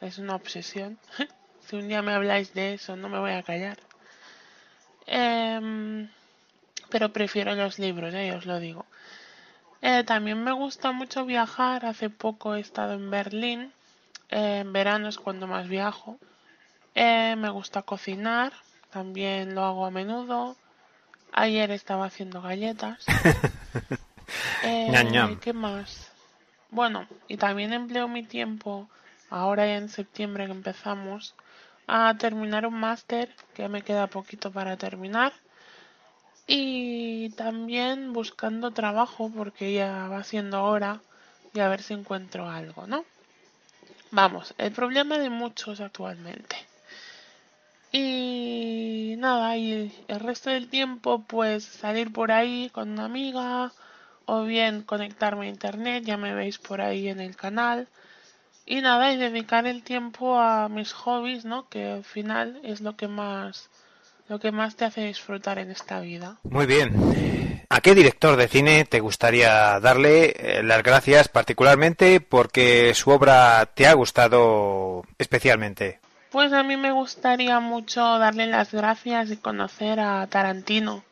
[0.00, 0.98] Es una obsesión.
[1.66, 3.78] si un día me habláis de eso, no me voy a callar.
[5.06, 6.08] Em,
[6.90, 8.84] pero prefiero los libros, eh, os lo digo.
[9.82, 11.86] Eh, también me gusta mucho viajar.
[11.86, 13.72] Hace poco he estado en Berlín.
[14.28, 16.18] Eh, en verano es cuando más viajo.
[16.94, 18.52] Eh, me gusta cocinar.
[18.90, 20.56] También lo hago a menudo.
[21.32, 23.04] Ayer estaba haciendo galletas.
[24.62, 25.40] Eh, Ñam, ñam.
[25.40, 26.12] ¿Qué más?
[26.70, 28.88] Bueno, y también empleo mi tiempo,
[29.28, 31.34] ahora ya en septiembre que empezamos,
[31.86, 35.32] a terminar un máster, que me queda poquito para terminar.
[36.46, 41.00] Y también buscando trabajo, porque ya va siendo hora,
[41.54, 43.04] y a ver si encuentro algo, ¿no?
[44.12, 46.56] Vamos, el problema de muchos actualmente.
[47.92, 53.72] Y nada, y el resto del tiempo pues salir por ahí con una amiga
[54.26, 57.88] o bien conectarme a internet, ya me veis por ahí en el canal.
[58.64, 61.68] Y nada, y dedicar el tiempo a mis hobbies, ¿no?
[61.68, 63.68] Que al final es lo que más
[64.28, 66.38] lo que más te hace disfrutar en esta vida.
[66.44, 67.66] Muy bien.
[67.68, 73.66] ¿A qué director de cine te gustaría darle eh, las gracias particularmente porque su obra
[73.74, 75.98] te ha gustado especialmente?
[76.30, 81.02] Pues a mí me gustaría mucho darle las gracias y conocer a Tarantino.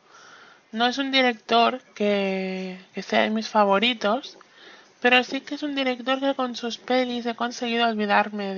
[0.71, 4.37] No es un director que, que sea de mis favoritos,
[5.01, 8.55] pero sí que es un director que con sus pelis he conseguido olvidarme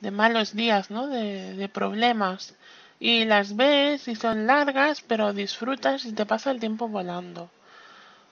[0.00, 1.06] de, malos días, ¿no?
[1.06, 2.54] De, de problemas.
[3.00, 7.50] Y las ves y son largas, pero disfrutas y te pasa el tiempo volando.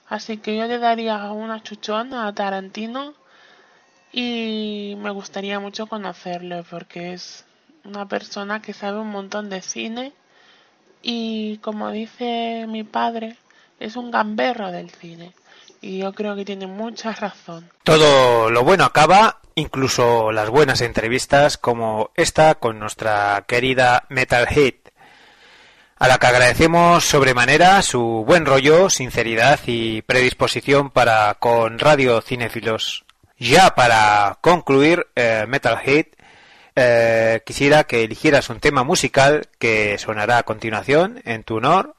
[0.09, 3.15] Así que yo le daría una chuchón a Tarantino
[4.19, 7.45] y me gustaría mucho conocerlo porque es
[7.85, 10.15] una persona que sabe un montón de cine
[11.03, 13.37] y como dice mi padre,
[13.79, 15.35] es un gamberro del cine.
[15.83, 17.69] Y yo creo que tiene mucha razón.
[17.85, 24.77] Todo lo bueno acaba, incluso las buenas entrevistas como esta con nuestra querida Metalhead,
[25.99, 33.06] a la que agradecemos sobremanera su buen rollo, sinceridad y predisposición para con Radio Cinéfilos.
[33.39, 36.07] Ya para concluir, eh, Metalhead,
[36.75, 41.97] eh, quisiera que eligieras un tema musical que sonará a continuación en tu honor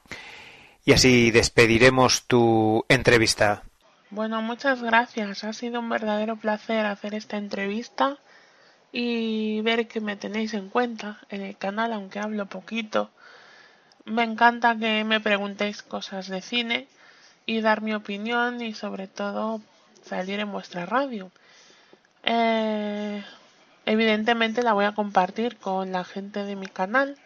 [0.84, 3.62] y así despediremos tu entrevista.
[4.10, 5.44] Bueno, muchas gracias.
[5.44, 8.18] Ha sido un verdadero placer hacer esta entrevista
[8.90, 13.10] y ver que me tenéis en cuenta en el canal, aunque hablo poquito.
[14.06, 16.88] Me encanta que me preguntéis cosas de cine
[17.46, 19.60] y dar mi opinión y sobre todo
[20.08, 21.30] salir en vuestra radio.
[22.24, 23.24] Eh,
[23.86, 27.16] evidentemente la voy a compartir con la gente de mi canal,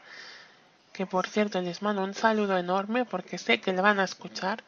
[0.92, 4.62] que por cierto les mando un saludo enorme porque sé que le van a escuchar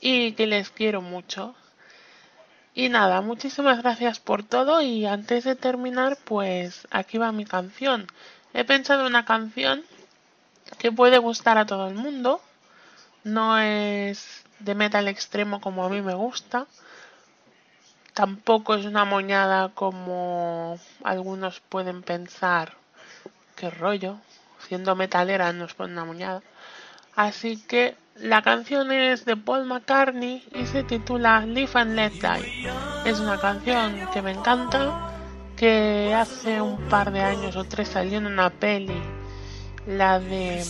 [0.00, 1.54] y que les quiero mucho.
[2.74, 8.08] Y nada, muchísimas gracias por todo y antes de terminar, pues aquí va mi canción.
[8.52, 9.84] He pensado una canción
[10.78, 12.40] que puede gustar a todo el mundo.
[13.22, 16.66] No es de metal extremo como a mí me gusta.
[18.14, 22.74] Tampoco es una moñada como algunos pueden pensar.
[23.56, 24.18] Qué rollo.
[24.68, 26.40] Siendo metalera nos pone una moñada.
[27.16, 32.70] Así que la canción es de Paul McCartney y se titula Live and Let Die.
[33.04, 35.10] Es una canción que me encanta,
[35.56, 39.02] que hace un par de años o tres salió en una peli,
[39.88, 40.64] la de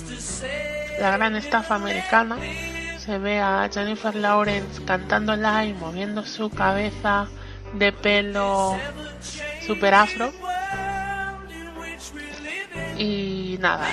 [0.98, 2.38] La Gran Estafa Americana.
[3.04, 7.26] Se ve a Jennifer Lawrence cantándola y moviendo su cabeza
[7.74, 8.78] de pelo
[9.66, 10.32] super afro.
[12.96, 13.88] Y nada,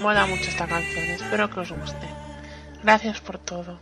[0.00, 2.06] mola mucho esta canción, espero que os guste.
[2.82, 3.78] Gracias por todo.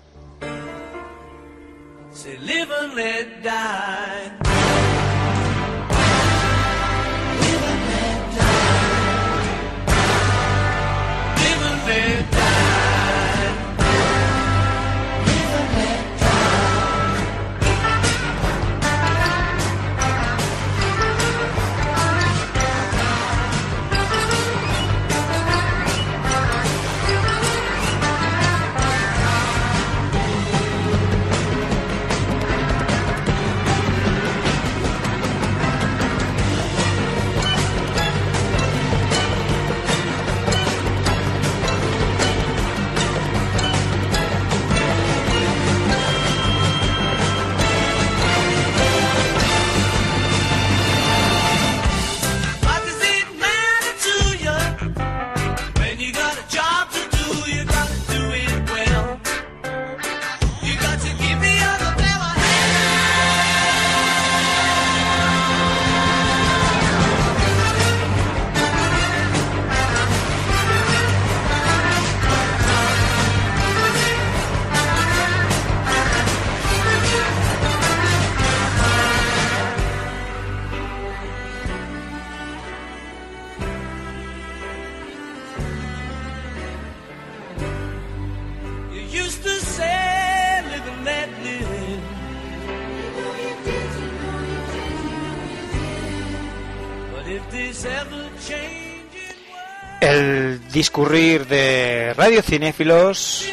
[100.74, 103.46] Discurrir de Radio Cinéfilos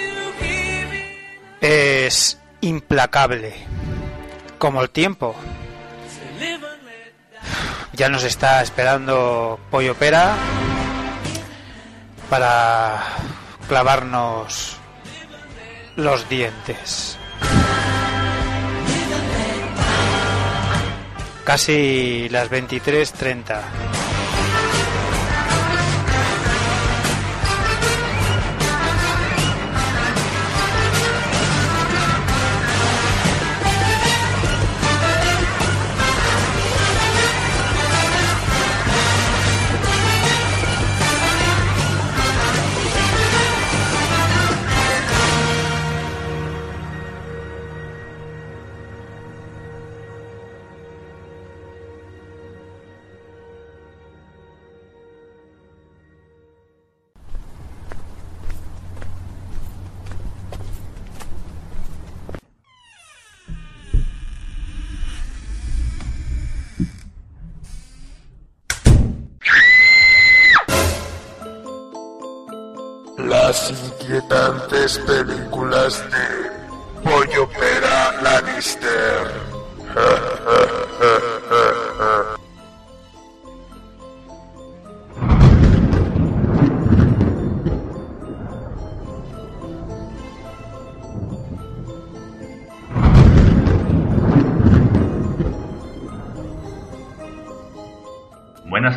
[1.61, 3.53] es implacable,
[4.57, 5.35] como el tiempo.
[7.93, 10.33] Ya nos está esperando Pollo Pera
[12.27, 13.03] para
[13.67, 14.77] clavarnos
[15.97, 17.19] los dientes.
[21.43, 23.90] Casi las 23.30.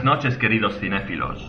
[0.05, 1.41] Noches, queridos cinéfilos.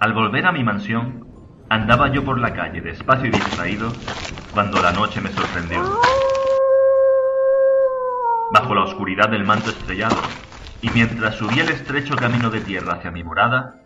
[0.00, 1.26] Al volver a mi mansión,
[1.68, 3.92] andaba yo por la calle despacio y distraído
[4.54, 6.00] cuando la noche me sorprendió.
[8.50, 10.16] Bajo la oscuridad del manto estrellado,
[10.80, 13.82] y mientras subía el estrecho camino de tierra hacia mi morada,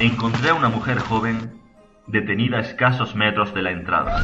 [0.00, 1.62] encontré a una mujer joven
[2.08, 4.22] detenida a escasos metros de la entrada.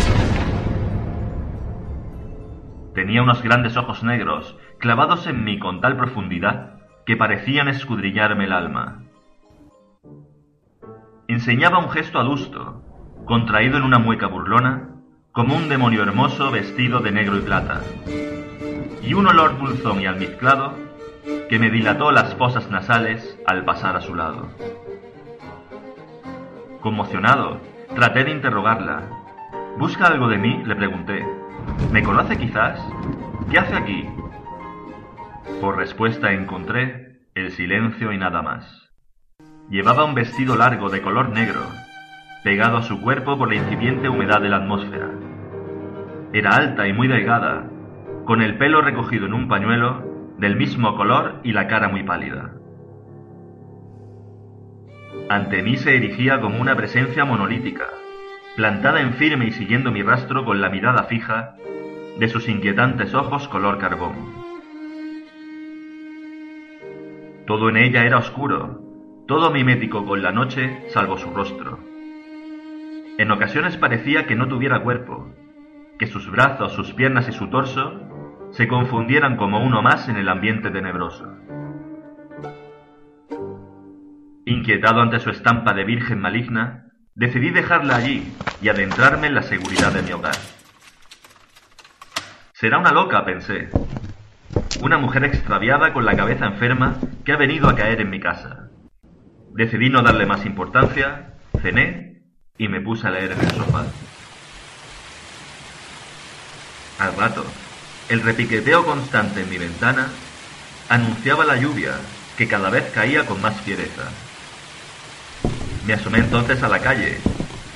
[2.96, 6.77] Tenía unos grandes ojos negros clavados en mí con tal profundidad
[7.08, 8.98] que parecían escudriñarme el alma.
[11.26, 12.82] Enseñaba un gesto adusto,
[13.24, 14.90] contraído en una mueca burlona,
[15.32, 17.80] como un demonio hermoso vestido de negro y plata,
[19.02, 20.74] y un olor dulzón y almizclado
[21.48, 24.50] que me dilató las fosas nasales al pasar a su lado.
[26.82, 27.58] Conmocionado,
[27.94, 29.08] traté de interrogarla.
[29.78, 30.62] ¿Busca algo de mí?
[30.66, 31.26] le pregunté.
[31.90, 32.78] ¿Me conoce quizás?
[33.50, 34.06] ¿Qué hace aquí?
[35.60, 38.90] Por respuesta encontré el silencio y nada más.
[39.70, 41.60] Llevaba un vestido largo de color negro,
[42.44, 45.10] pegado a su cuerpo por la incipiente humedad de la atmósfera.
[46.32, 47.68] Era alta y muy delgada,
[48.24, 52.52] con el pelo recogido en un pañuelo del mismo color y la cara muy pálida.
[55.28, 57.86] Ante mí se erigía como una presencia monolítica,
[58.56, 61.56] plantada en firme y siguiendo mi rastro con la mirada fija
[62.18, 64.37] de sus inquietantes ojos color carbón.
[67.48, 68.78] Todo en ella era oscuro,
[69.26, 71.78] todo mimético con la noche salvo su rostro.
[73.16, 75.34] En ocasiones parecía que no tuviera cuerpo,
[75.98, 78.02] que sus brazos, sus piernas y su torso
[78.50, 81.24] se confundieran como uno más en el ambiente tenebroso.
[84.44, 88.30] Inquietado ante su estampa de virgen maligna, decidí dejarla allí
[88.60, 90.36] y adentrarme en la seguridad de mi hogar.
[92.52, 93.70] Será una loca, pensé.
[94.80, 98.68] Una mujer extraviada con la cabeza enferma que ha venido a caer en mi casa.
[99.52, 102.22] Decidí no darle más importancia, cené
[102.56, 103.84] y me puse a leer en el sofá.
[107.00, 107.44] Al rato,
[108.08, 110.08] el repiqueteo constante en mi ventana
[110.88, 111.94] anunciaba la lluvia
[112.36, 114.04] que cada vez caía con más fiereza.
[115.86, 117.18] Me asomé entonces a la calle,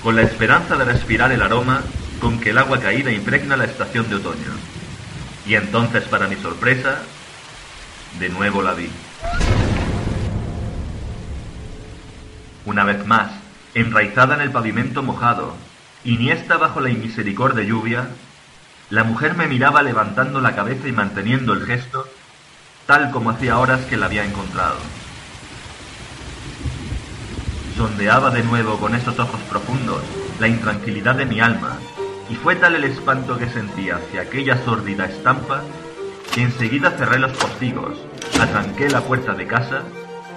[0.05, 1.83] con la esperanza de respirar el aroma
[2.21, 4.72] con que el agua caída impregna la estación de otoño.
[5.47, 7.03] Y entonces, para mi sorpresa,
[8.19, 8.89] de nuevo la vi.
[12.65, 13.33] Una vez más,
[13.75, 15.57] enraizada en el pavimento mojado,
[16.05, 18.09] iniesta bajo la inmisericordia lluvia,
[18.91, 22.07] la mujer me miraba levantando la cabeza y manteniendo el gesto,
[22.87, 24.77] tal como hacía horas que la había encontrado.
[27.77, 30.03] Sondeaba de nuevo con esos ojos profundos
[30.39, 31.79] la intranquilidad de mi alma,
[32.33, 35.63] y fue tal el espanto que sentía hacia aquella sórdida estampa
[36.35, 37.99] que enseguida cerré los postigos,
[38.41, 39.83] atranqué la puerta de casa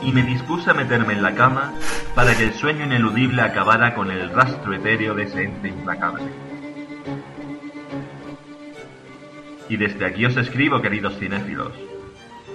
[0.01, 1.73] y me dispuse a meterme en la cama
[2.13, 6.25] para que el sueño ineludible acabara con el rastro etéreo de ese ente implacable.
[9.69, 11.71] Y desde aquí os escribo, queridos cinéfilos,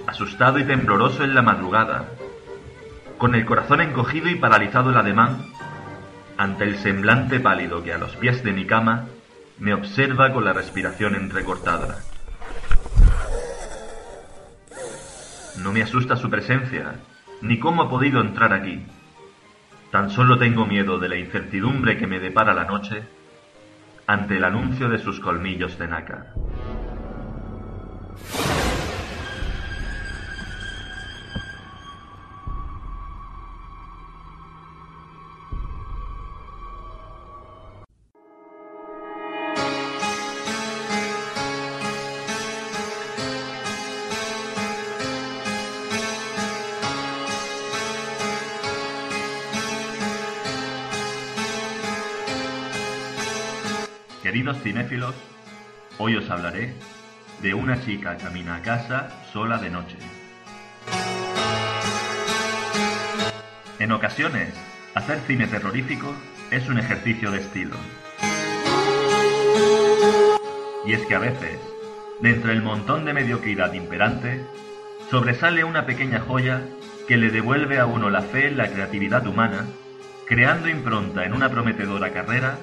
[0.05, 2.09] asustado y tembloroso en la madrugada,
[3.17, 5.47] con el corazón encogido y paralizado el ademán,
[6.37, 9.07] ante el semblante pálido que a los pies de mi cama
[9.61, 11.99] me observa con la respiración entrecortada.
[15.59, 16.95] No me asusta su presencia,
[17.43, 18.83] ni cómo ha podido entrar aquí.
[19.91, 23.03] Tan solo tengo miedo de la incertidumbre que me depara la noche
[24.07, 26.33] ante el anuncio de sus colmillos de nácar.
[54.61, 55.15] Cinéfilos,
[55.97, 56.73] hoy os hablaré
[57.41, 59.97] de una chica camina a casa sola de noche.
[63.79, 64.53] En ocasiones,
[64.93, 66.13] hacer cine terrorífico
[66.51, 67.75] es un ejercicio de estilo.
[70.85, 71.59] Y es que a veces,
[72.21, 74.45] de entre el montón de mediocridad imperante,
[75.09, 76.61] sobresale una pequeña joya
[77.07, 79.65] que le devuelve a uno la fe en la creatividad humana,
[80.27, 82.59] creando impronta en una prometedora carrera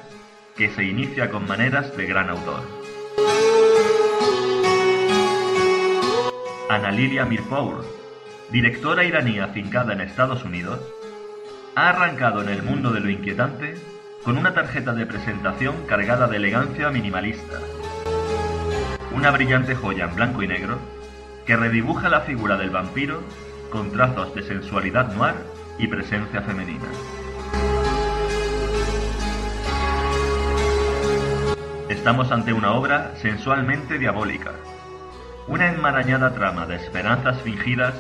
[0.59, 2.63] que se inicia con maneras de gran autor.
[6.69, 7.85] Ana Lilia Mirpour,
[8.51, 10.81] directora iraní afincada en Estados Unidos,
[11.77, 13.77] ha arrancado en el mundo de lo inquietante
[14.25, 17.61] con una tarjeta de presentación cargada de elegancia minimalista.
[19.15, 20.81] Una brillante joya en blanco y negro
[21.47, 23.23] que redibuja la figura del vampiro
[23.71, 25.37] con trazos de sensualidad noir
[25.79, 26.89] y presencia femenina.
[31.99, 34.53] Estamos ante una obra sensualmente diabólica,
[35.49, 37.93] una enmarañada trama de esperanzas fingidas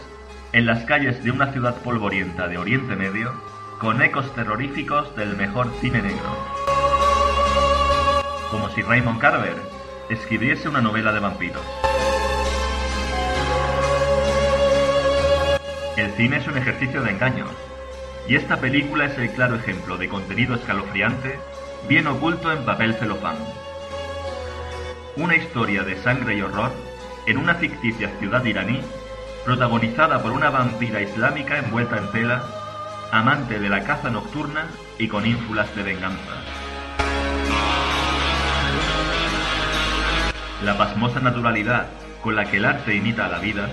[0.53, 3.33] en las calles de una ciudad polvorienta de Oriente Medio,
[3.81, 6.31] con ecos terroríficos del mejor cine negro.
[8.53, 9.57] Como si Raymond Carver
[10.09, 11.67] escribiese una novela de vampiros.
[15.97, 17.51] El cine es un ejercicio de engaños,
[18.29, 21.41] y esta película es el claro ejemplo de contenido escalofriante,
[21.89, 23.37] bien oculto en papel celofán.
[25.19, 26.71] Una historia de sangre y horror
[27.27, 28.81] en una ficticia ciudad iraní,
[29.45, 32.45] protagonizada por una vampira islámica envuelta en tela,
[33.11, 36.35] amante de la caza nocturna y con ínfulas de venganza.
[40.63, 41.89] La pasmosa naturalidad
[42.23, 43.69] con la que el arte imita a la vida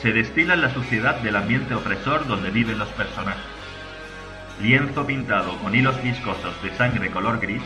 [0.00, 3.42] se destila en la suciedad del ambiente opresor donde viven los personajes.
[4.62, 7.62] Lienzo pintado con hilos viscosos de sangre color gris,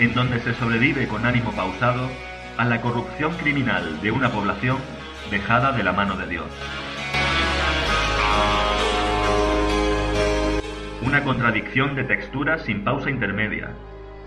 [0.00, 2.10] en donde se sobrevive con ánimo pausado
[2.56, 4.78] a la corrupción criminal de una población
[5.30, 6.46] dejada de la mano de Dios.
[11.02, 13.70] Una contradicción de texturas sin pausa intermedia,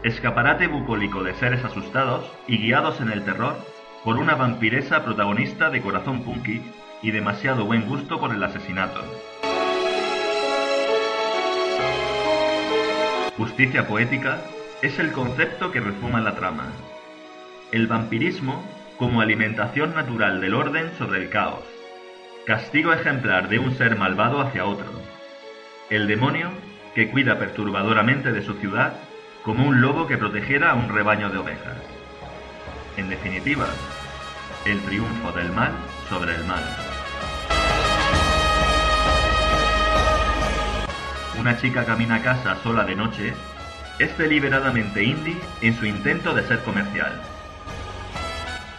[0.04, 3.56] escaparate bucólico de seres asustados y guiados en el terror
[4.04, 6.62] por una vampiresa protagonista de corazón punky
[7.02, 9.02] y demasiado buen gusto por el asesinato.
[13.38, 14.42] Justicia poética
[14.82, 16.72] es el concepto que rezuma la trama.
[17.72, 18.64] El vampirismo
[18.98, 21.64] como alimentación natural del orden sobre el caos.
[22.46, 24.86] Castigo ejemplar de un ser malvado hacia otro.
[25.90, 26.52] El demonio
[26.94, 28.94] que cuida perturbadoramente de su ciudad
[29.44, 31.78] como un lobo que protegiera a un rebaño de ovejas.
[32.98, 33.66] En definitiva,
[34.66, 35.72] el triunfo del mal
[36.08, 36.64] sobre el mal.
[41.40, 43.34] Una chica camina a casa sola de noche
[44.00, 47.22] es deliberadamente indie en su intento de ser comercial.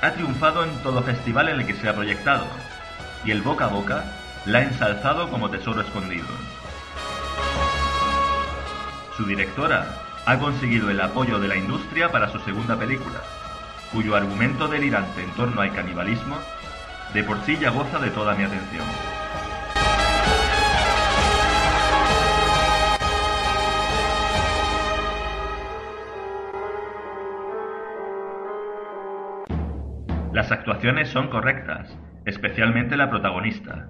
[0.02, 2.46] Ha triunfado en todo festival en el que se ha proyectado
[3.24, 4.04] y el boca a boca
[4.44, 6.26] la ha ensalzado como tesoro escondido.
[9.16, 9.86] Su directora
[10.26, 13.22] ha conseguido el apoyo de la industria para su segunda película,
[13.92, 16.36] cuyo argumento delirante en torno al canibalismo
[17.14, 18.84] de por sí ya goza de toda mi atención.
[30.36, 33.88] Las actuaciones son correctas, especialmente la protagonista.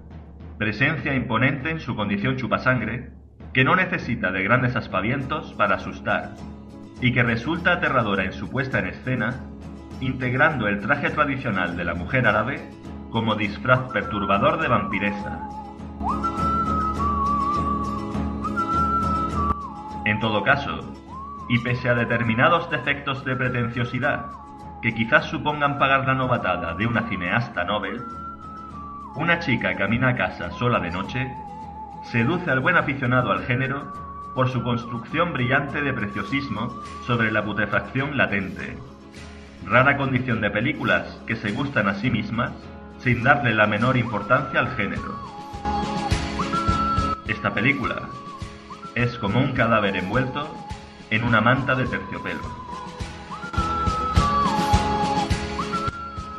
[0.57, 3.09] Presencia imponente en su condición chupasangre,
[3.53, 6.35] que no necesita de grandes aspavientos para asustar,
[7.01, 9.41] y que resulta aterradora en su puesta en escena,
[9.99, 12.61] integrando el traje tradicional de la mujer árabe
[13.09, 15.49] como disfraz perturbador de vampiresa.
[20.05, 20.95] En todo caso,
[21.49, 24.46] y pese a determinados defectos de pretenciosidad
[24.81, 28.03] que quizás supongan pagar la novatada de una cineasta Nobel,
[29.15, 31.33] una chica camina a casa sola de noche
[32.03, 33.91] seduce al buen aficionado al género
[34.35, 36.69] por su construcción brillante de preciosismo
[37.07, 38.77] sobre la putrefacción latente.
[39.65, 42.51] Rara condición de películas que se gustan a sí mismas
[42.99, 45.17] sin darle la menor importancia al género.
[47.27, 48.03] Esta película
[48.93, 50.47] es como un cadáver envuelto
[51.09, 52.66] en una manta de terciopelo.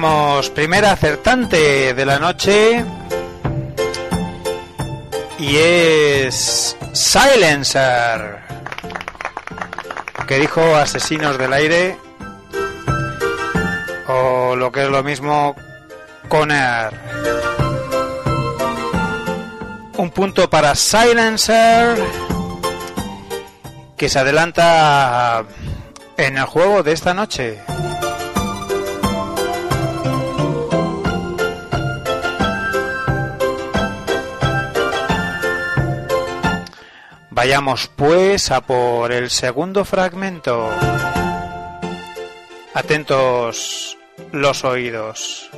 [0.00, 2.82] Tenemos primera acertante de la noche
[5.38, 8.38] y es Silencer,
[10.26, 11.98] que dijo Asesinos del Aire
[14.08, 15.54] o lo que es lo mismo
[16.30, 16.94] Conner.
[19.98, 22.02] Un punto para Silencer
[23.98, 25.44] que se adelanta
[26.16, 27.60] en el juego de esta noche.
[37.50, 40.70] Vayamos pues a por el segundo fragmento.
[42.74, 43.98] Atentos
[44.30, 45.50] los oídos.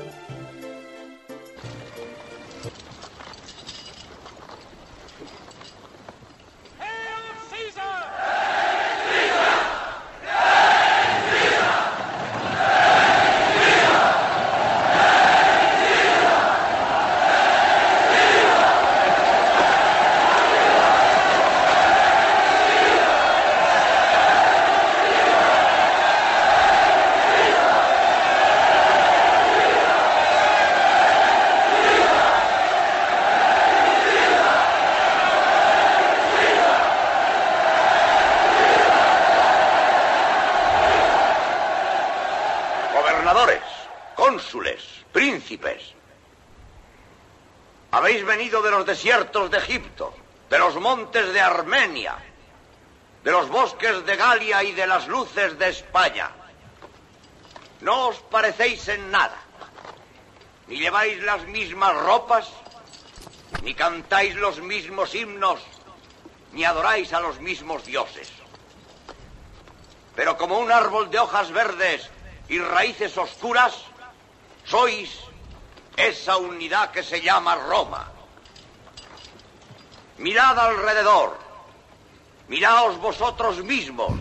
[48.36, 50.14] Venido de los desiertos de Egipto,
[50.48, 52.16] de los montes de Armenia,
[53.22, 56.30] de los bosques de Galia y de las luces de España.
[57.82, 59.36] No os parecéis en nada.
[60.66, 62.48] Ni lleváis las mismas ropas,
[63.62, 65.60] ni cantáis los mismos himnos,
[66.52, 68.32] ni adoráis a los mismos dioses.
[70.16, 72.08] Pero como un árbol de hojas verdes
[72.48, 73.74] y raíces oscuras,
[74.64, 75.20] sois
[75.98, 78.10] esa unidad que se llama Roma.
[80.18, 81.38] Mirad alrededor,
[82.48, 84.12] miraos vosotros mismos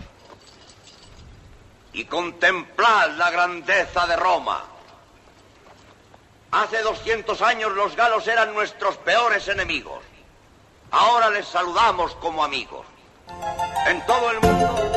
[1.92, 4.64] y contemplad la grandeza de Roma.
[6.50, 10.02] Hace 200 años los galos eran nuestros peores enemigos.
[10.90, 12.86] Ahora les saludamos como amigos.
[13.86, 14.92] En todo el mundo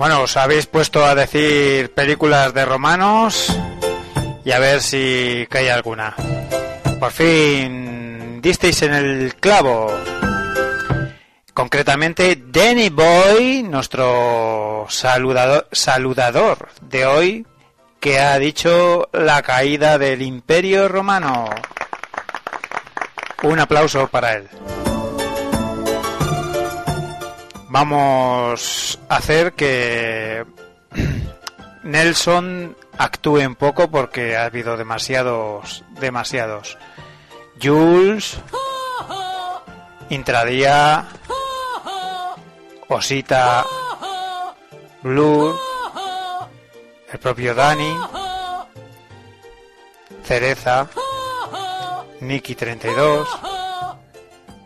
[0.00, 3.54] Bueno, os habéis puesto a decir películas de romanos
[4.46, 6.14] y a ver si cae alguna.
[7.00, 9.90] Por fin disteis en el clavo.
[11.54, 17.46] Concretamente, Danny Boy, nuestro saludador, saludador de hoy,
[18.00, 21.48] que ha dicho la caída del Imperio Romano.
[23.44, 24.48] Un aplauso para él.
[27.70, 30.44] Vamos a hacer que
[31.82, 36.76] Nelson actúe un poco porque ha habido demasiados, demasiados.
[37.60, 38.38] Jules,
[40.10, 41.06] Intradía,
[42.88, 43.64] Osita,
[45.02, 45.58] Blue,
[47.10, 47.96] el propio Dani,
[50.22, 50.86] Cereza,
[52.20, 53.28] Nicky 32,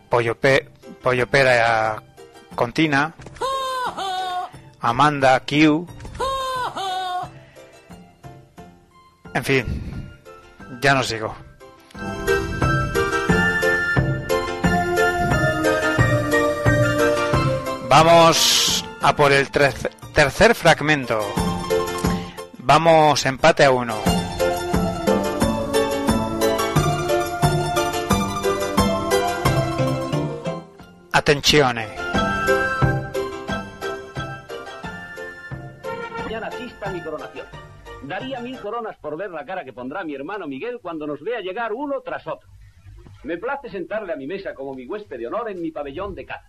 [0.09, 2.03] Pollo, Pe Pollo Pera
[2.57, 3.15] Contina,
[4.81, 5.87] Amanda Q.
[9.35, 9.67] En fin,
[10.81, 11.35] ya no sigo.
[17.89, 21.21] Vamos a por el tercer fragmento.
[22.59, 23.97] Vamos empate a uno.
[31.13, 31.94] Attenzione.
[38.07, 41.41] Daría mil coronas por ver la cara que pondrá mi hermano Miguel cuando nos vea
[41.41, 42.49] llegar uno tras otro.
[43.23, 46.27] Me place sentarle a mi mesa como mi huésped de honor en mi pabellón de
[46.27, 46.49] caza.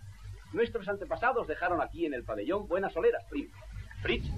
[0.52, 3.50] Nuestros antepasados dejaron aquí en el pabellón buenas oleras, primo.
[4.02, 4.30] Fritz,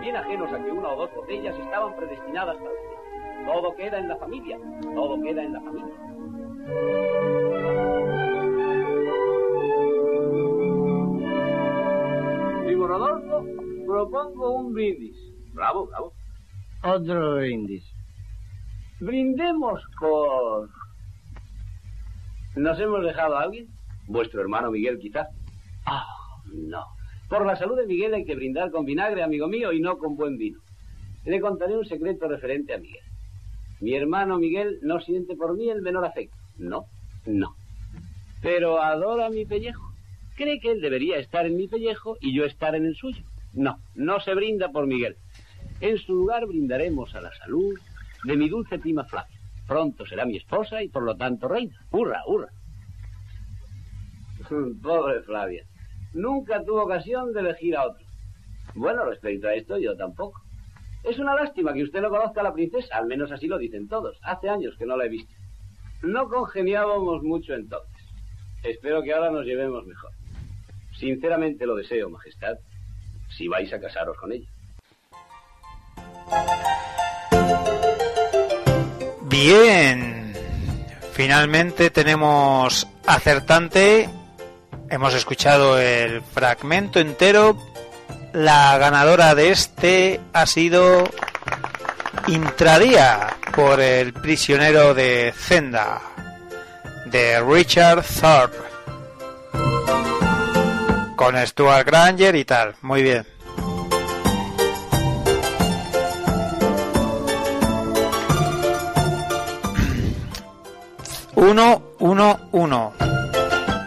[0.00, 3.46] bien ajenos a que una o dos botellas estaban predestinadas para usted.
[3.46, 4.58] Todo queda en la familia,
[4.94, 5.94] todo queda en la familia.
[12.92, 13.46] Rodolfo,
[13.86, 15.16] propongo un brindis.
[15.54, 16.12] Bravo, bravo.
[16.84, 17.84] Otro brindis.
[18.98, 20.68] Brindemos por...
[22.56, 23.68] ¿Nos hemos dejado a alguien?
[24.08, 25.28] ¿Vuestro hermano Miguel, quizás?
[25.86, 26.04] Ah,
[26.52, 26.84] no.
[27.28, 30.16] Por la salud de Miguel hay que brindar con vinagre, amigo mío, y no con
[30.16, 30.58] buen vino.
[31.24, 33.04] Le contaré un secreto referente a Miguel.
[33.80, 36.36] Mi hermano Miguel no siente por mí el menor afecto.
[36.58, 36.86] No,
[37.26, 37.54] no.
[38.42, 39.82] Pero adora mi pellejo.
[40.36, 43.22] Cree que él debería estar en mi pellejo y yo estar en el suyo.
[43.52, 45.16] No, no se brinda por Miguel.
[45.82, 47.76] En su lugar brindaremos a la salud
[48.22, 49.36] de mi dulce prima Flavia.
[49.66, 51.76] Pronto será mi esposa y por lo tanto reina.
[51.90, 52.50] ¡Hurra, hurra!
[54.82, 55.64] Pobre Flavia.
[56.14, 58.06] Nunca tuvo ocasión de elegir a otro.
[58.76, 60.40] Bueno, respecto a esto, yo tampoco.
[61.02, 63.88] Es una lástima que usted no conozca a la princesa, al menos así lo dicen
[63.88, 64.16] todos.
[64.22, 65.34] Hace años que no la he visto.
[66.04, 68.04] No congeniábamos mucho entonces.
[68.62, 70.12] Espero que ahora nos llevemos mejor.
[70.96, 72.54] Sinceramente lo deseo, Majestad,
[73.36, 74.48] si vais a casaros con ella.
[79.44, 80.32] Bien,
[81.14, 84.08] finalmente tenemos acertante.
[84.88, 87.58] Hemos escuchado el fragmento entero.
[88.32, 91.10] La ganadora de este ha sido
[92.28, 96.00] Intradía por el prisionero de Zenda,
[97.06, 98.58] de Richard Thorpe.
[101.16, 102.76] Con Stuart Granger y tal.
[102.80, 103.26] Muy bien.
[111.42, 112.92] Uno, uno, uno.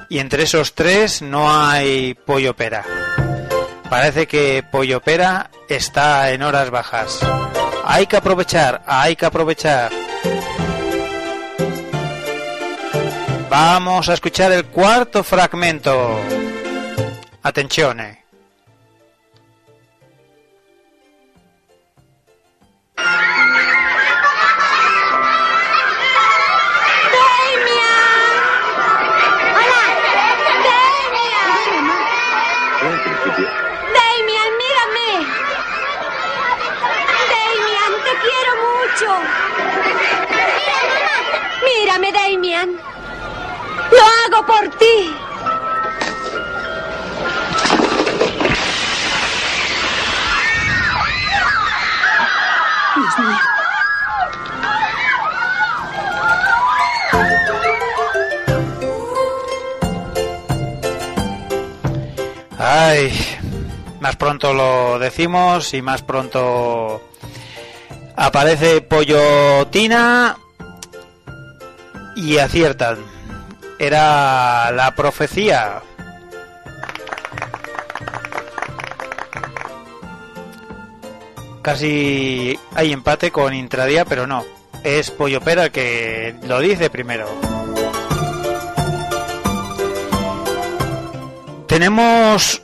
[0.10, 2.84] Y entre esos tres no hay pollo pera.
[3.90, 7.20] Parece que pollo pera está en horas bajas.
[7.86, 9.90] Hay que aprovechar, hay que aprovechar.
[13.50, 16.20] Vamos a escuchar el cuarto fragmento.
[17.42, 18.25] Atención.
[44.36, 45.16] Hago por ti.
[52.96, 53.38] Dios mío.
[62.58, 63.14] Ay,
[64.00, 67.02] más pronto lo decimos y más pronto
[68.16, 70.38] aparece Pollo Tina
[72.16, 73.15] y aciertan.
[73.80, 75.82] Era la profecía.
[81.62, 84.46] Casi hay empate con Intradía, pero no.
[84.84, 87.28] Es Pollo Pera que lo dice primero.
[91.68, 92.62] Tenemos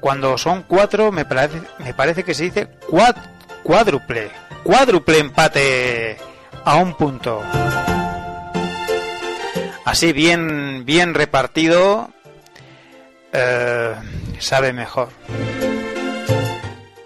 [0.00, 2.68] cuando son cuatro me parece me parece que se dice
[3.62, 4.30] cuádruple
[4.64, 6.16] cuádruple empate
[6.64, 7.42] a un punto
[9.88, 12.10] así bien bien repartido
[13.32, 13.94] eh,
[14.38, 15.08] sabe mejor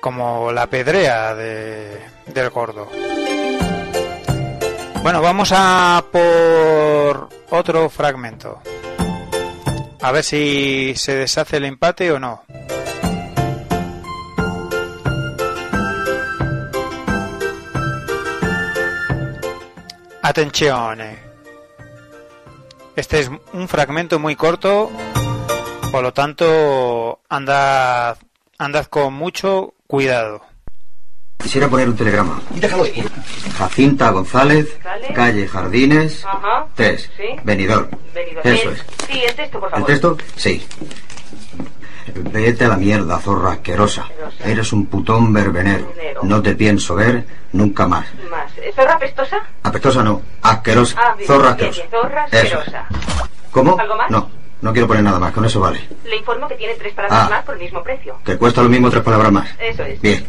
[0.01, 2.89] como la pedrea de, del gordo
[5.03, 8.61] bueno vamos a por otro fragmento
[10.03, 12.43] a ver si se deshace el empate o no.
[20.23, 21.32] Atención.
[22.97, 24.91] Este es un fragmento muy corto,
[25.91, 28.17] por lo tanto, andad,
[28.59, 30.43] andad con mucho cuidado.
[31.43, 32.41] Quisiera poner un telegrama.
[33.59, 34.69] Jacinta González,
[35.15, 36.67] calle Jardines, Ajá.
[36.75, 37.23] 3, Sí.
[37.43, 37.89] Benidorm.
[38.15, 38.47] Benidorm.
[38.49, 38.85] Eso El- es.
[39.11, 39.87] Sí, el texto, por ¿El favor.
[39.87, 40.19] texto?
[40.37, 40.63] Sí.
[42.25, 44.07] Vete a la mierda, zorra asquerosa.
[44.45, 45.93] Eres un putón verbenero.
[46.23, 48.07] No te pienso ver nunca más.
[48.57, 49.39] ¿Eh, ¿Zorra pestosa?
[49.63, 50.97] Apestosa no, asquerosa.
[51.01, 51.81] Ah, bien, zorra asquerosa.
[51.83, 52.87] bien, Zorra Eso asquerosa.
[53.51, 53.77] ¿Cómo?
[53.79, 54.11] ¿Algo más?
[54.11, 54.31] No,
[54.61, 55.87] no quiero poner nada más, con eso vale.
[56.05, 57.31] Le informo que tiene tres palabras Ah.
[57.31, 58.17] más por el mismo precio.
[58.25, 59.49] Que cuesta lo mismo tres palabras más.
[59.59, 60.01] Eso es.
[60.01, 60.25] Bien.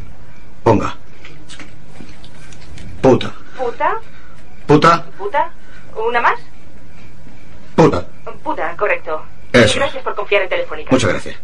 [0.64, 0.96] Ponga.
[3.02, 3.32] Puta.
[3.58, 3.96] Puta,
[4.66, 5.06] Puta.
[5.18, 5.52] puta.
[6.08, 6.40] ¿Una más?
[7.76, 8.06] Puta.
[8.44, 9.22] Puta, correcto.
[9.52, 9.80] Eso.
[9.80, 10.90] Gracias por confiar en Telefónica.
[10.92, 11.36] Muchas gracias.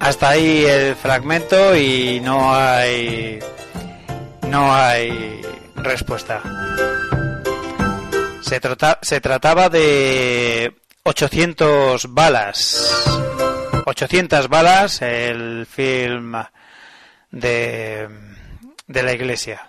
[0.00, 3.40] Hasta ahí el fragmento y no hay
[4.48, 5.42] no hay
[5.76, 6.40] respuesta.
[8.40, 10.72] Se, trata- se trataba de
[11.02, 13.04] 800 balas.
[13.84, 16.34] 800 balas, el film
[17.30, 18.08] de,
[18.88, 19.66] de la iglesia.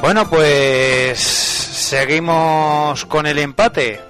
[0.00, 4.00] Bueno, pues seguimos con el empate.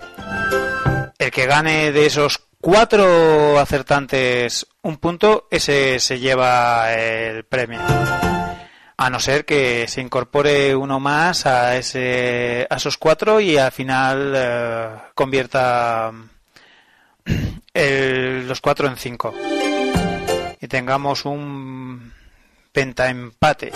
[1.19, 7.81] El que gane de esos cuatro acertantes un punto, ese se lleva el premio.
[8.97, 13.73] A no ser que se incorpore uno más a ese a esos cuatro y al
[13.73, 16.13] final eh, convierta
[17.75, 19.35] el- los cuatro en cinco.
[20.63, 22.13] Y tengamos un
[22.71, 23.73] pentaempate.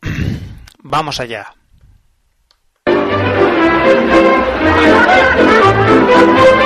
[0.78, 1.54] Vamos allá.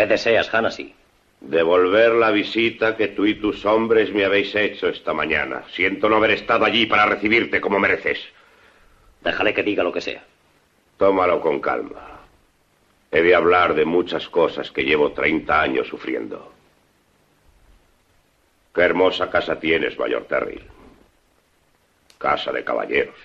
[0.00, 0.94] ¿Qué deseas, Hanasi?
[1.42, 5.62] Devolver la visita que tú y tus hombres me habéis hecho esta mañana.
[5.74, 8.18] Siento no haber estado allí para recibirte como mereces.
[9.20, 10.24] Déjale que diga lo que sea.
[10.96, 12.22] Tómalo con calma.
[13.10, 16.50] He de hablar de muchas cosas que llevo 30 años sufriendo.
[18.74, 20.62] Qué hermosa casa tienes, Mayor Terril.
[22.16, 23.18] Casa de caballeros.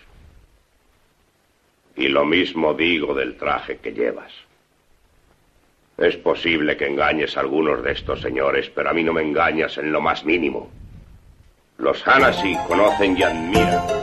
[1.95, 4.44] Y lo mismo digo del traje que llevas.
[5.97, 9.77] Es posible que engañes a algunos de estos señores, pero a mí no me engañas
[9.77, 10.69] en lo más mínimo.
[11.77, 13.84] Los Hanasi conocen y admiran.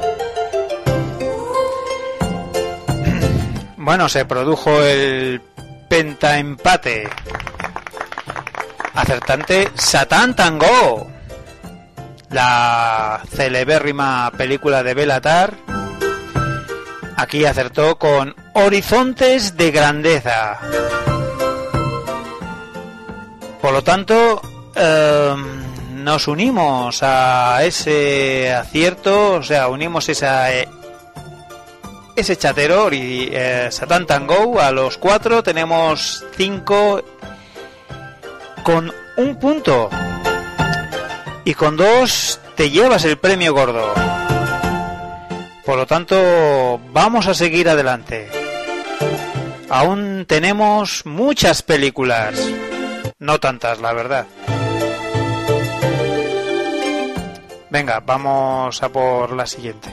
[3.85, 5.41] Bueno, se produjo el
[5.89, 7.09] pentaempate.
[8.95, 11.11] Acertante Satan Tango.
[12.31, 15.55] La celebérrima película de Belatar.
[17.17, 20.61] Aquí acertó con Horizontes de Grandeza.
[23.63, 24.43] Por lo tanto,
[24.75, 25.35] eh,
[25.95, 30.69] nos unimos a ese acierto, o sea, unimos esa, eh,
[32.17, 37.05] ese chatero y eh, Satan Tango a los cuatro, tenemos cinco
[38.65, 39.89] con un punto.
[41.45, 43.95] Y con dos te llevas el premio gordo.
[45.65, 48.29] Por lo tanto, vamos a seguir adelante.
[49.69, 52.35] Aún tenemos muchas películas.
[53.23, 54.27] No tantas, la verdad.
[57.71, 59.89] Venga, vamos a por la siguiente.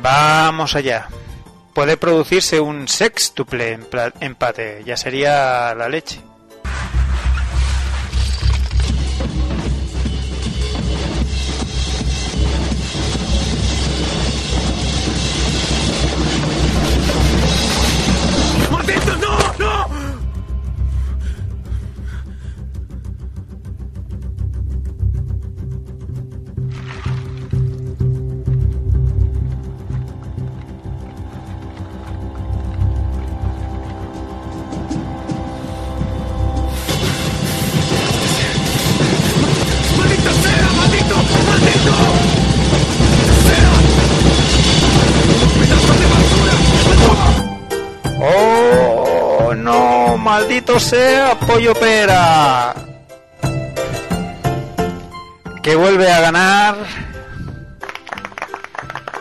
[0.00, 1.08] Vamos allá.
[1.74, 3.78] Puede producirse un sextuple
[4.20, 6.20] empate, ya sería la leche.
[50.32, 52.74] ¡Maldito sea Pollo Pera!
[55.62, 56.74] Que vuelve a ganar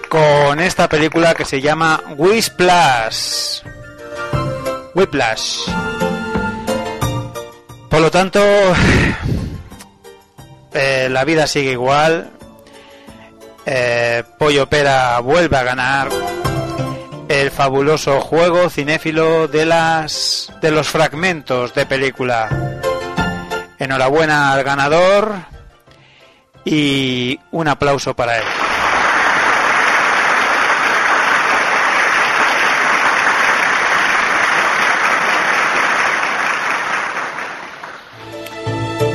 [0.07, 3.61] con esta película que se llama Whiplash.
[4.95, 5.69] Whiplash.
[7.89, 8.39] Por lo tanto,
[10.73, 12.31] eh, la vida sigue igual.
[13.65, 16.30] Eh, Pollo Pera vuelve a ganar
[17.31, 22.49] el fabuloso juego cinéfilo de las de los fragmentos de película.
[23.79, 25.35] Enhorabuena al ganador
[26.65, 28.43] y un aplauso para él.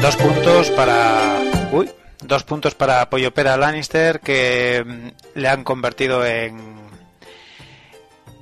[0.00, 1.38] Dos puntos para.
[1.70, 1.90] Uy,
[2.22, 6.85] dos puntos para Pollo Pera Lannister que mm, le han convertido en.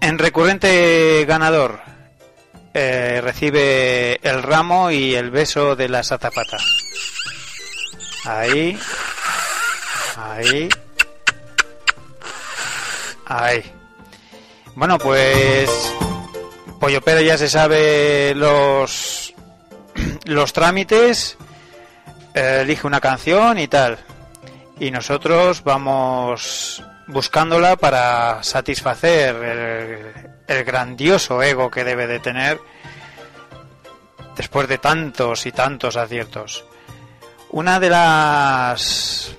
[0.05, 1.81] En recurrente ganador.
[2.75, 6.63] Eh, recibe el ramo y el beso de las azafatas.
[8.27, 8.79] Ahí.
[10.19, 10.69] Ahí.
[13.25, 13.73] Ahí.
[14.75, 15.71] Bueno, pues.
[16.79, 19.33] Pollo Pera ya se sabe los.
[20.27, 21.39] Los trámites.
[22.35, 23.99] elige una canción y tal.
[24.79, 29.35] Y nosotros vamos buscándola para satisfacer
[30.47, 32.61] el, grandioso ego que debe de tener
[34.37, 36.65] después de tantos y tantos aciertos.
[37.51, 39.37] Una de las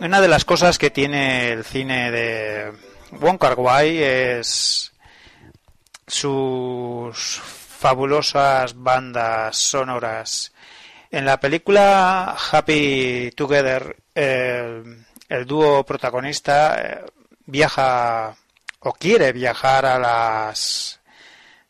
[0.00, 2.72] una de las cosas que tiene el cine de
[3.12, 4.92] Wong Kar es
[6.06, 7.40] sus
[7.78, 10.52] fabulosas bandas sonoras.
[11.10, 13.96] En la película Happy Together,
[15.28, 17.04] el dúo protagonista eh,
[17.46, 18.36] viaja
[18.80, 21.00] o quiere viajar a las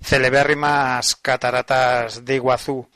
[0.00, 2.88] celebérrimas cataratas de Iguazú.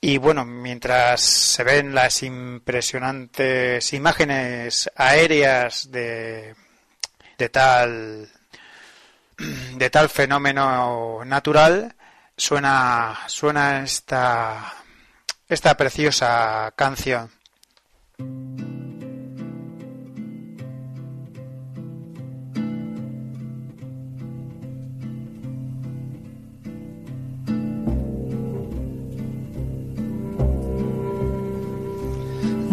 [0.00, 6.54] Y bueno, mientras se ven las impresionantes imágenes aéreas de,
[7.38, 8.28] de tal
[9.76, 11.94] de tal fenómeno natural,
[12.36, 14.74] suena suena esta
[15.48, 17.30] esta preciosa canción.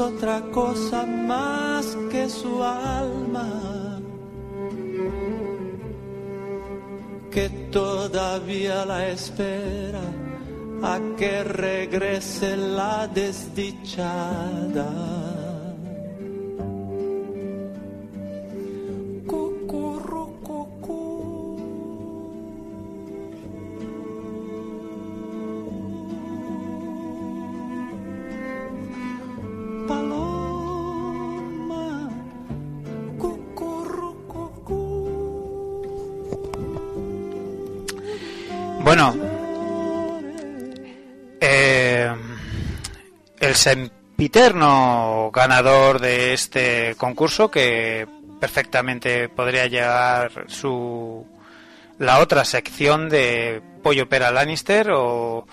[0.00, 4.00] Otra cosa más que su alma.
[7.30, 10.02] Que todavía la espera
[10.82, 14.88] a que regrese la desdichada.
[43.50, 48.06] El sempiterno ganador de este concurso que
[48.38, 51.26] perfectamente podría llevar su
[51.98, 55.46] la otra sección de Pollo Pera Lannister o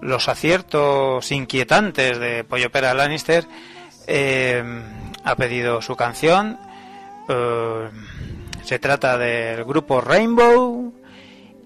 [0.00, 3.46] los aciertos inquietantes de Pollo Pera Lannister
[4.08, 4.64] eh,
[5.22, 6.58] ha pedido su canción.
[7.28, 7.88] Eh,
[8.64, 10.92] se trata del grupo Rainbow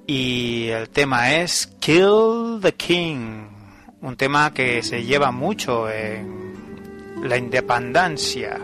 [0.07, 3.49] y el tema es Kill the King,
[4.02, 6.55] un tema que se lleva mucho en
[7.22, 8.59] la independencia.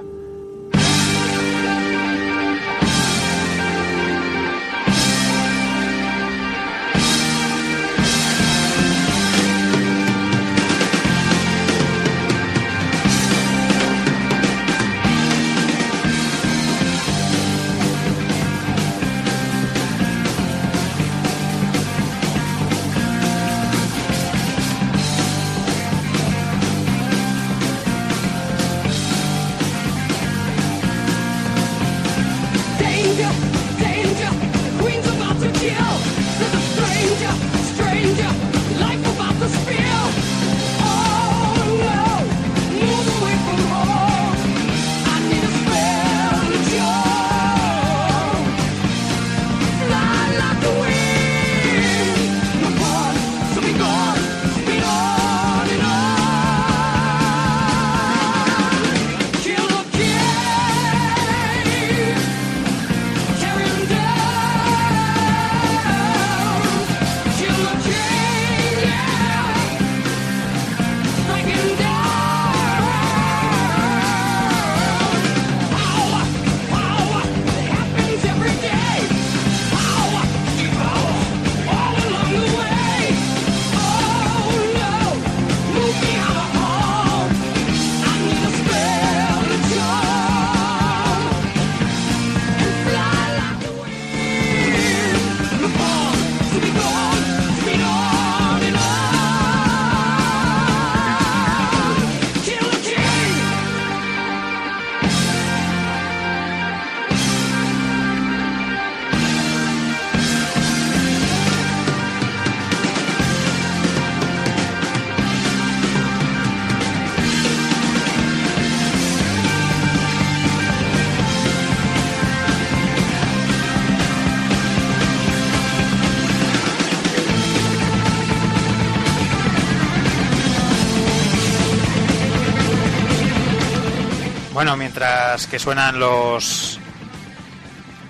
[134.67, 136.81] Bueno, mientras que suenan los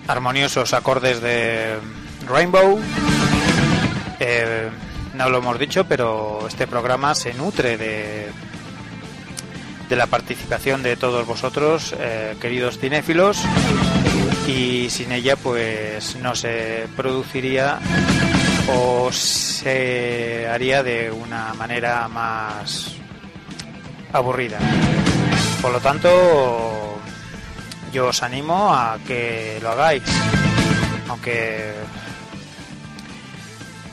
[0.09, 1.77] armoniosos acordes de
[2.27, 2.81] Rainbow,
[4.19, 4.71] eh,
[5.13, 8.31] no lo hemos dicho, pero este programa se nutre de,
[9.87, 13.39] de la participación de todos vosotros, eh, queridos cinéfilos,
[14.49, 17.81] y sin ella pues no se produciría
[18.75, 22.95] o se haría de una manera más
[24.11, 24.59] aburrida.
[25.61, 26.99] Por lo tanto,
[27.93, 30.03] yo os animo a que lo hagáis,
[31.09, 31.73] aunque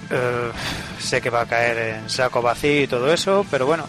[0.10, 0.52] eh,
[0.99, 3.88] sé que va a caer en saco vacío y todo eso, pero bueno,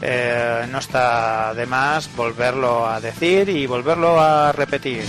[0.00, 5.04] eh, no está de más volverlo a decir y volverlo a repetir.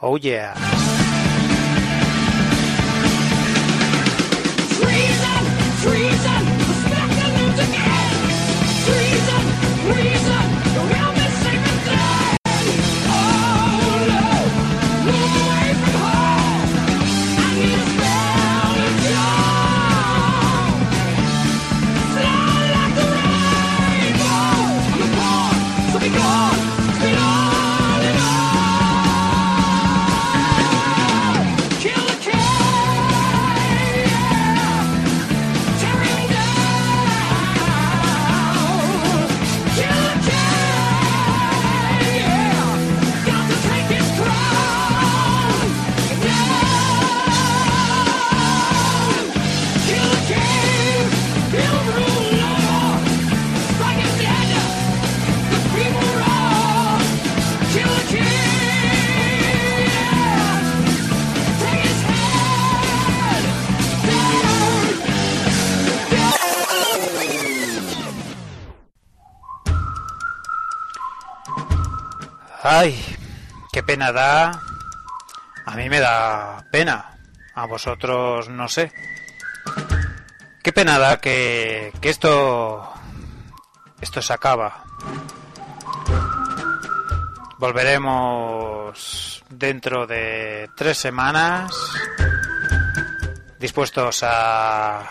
[0.00, 0.54] Oh yeah.
[74.12, 74.60] Da.
[75.66, 77.18] A mí me da pena.
[77.54, 78.92] A vosotros no sé.
[80.62, 82.92] Qué pena da que, que esto
[84.00, 84.84] esto se acaba.
[87.58, 91.74] Volveremos dentro de tres semanas
[93.58, 95.10] dispuestos a,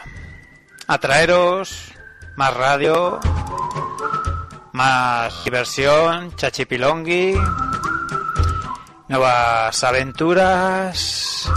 [0.88, 1.92] a traeros
[2.36, 3.20] más radio,
[4.74, 7.36] más diversión, chachipilongui,
[9.08, 11.50] nuevas aventuras,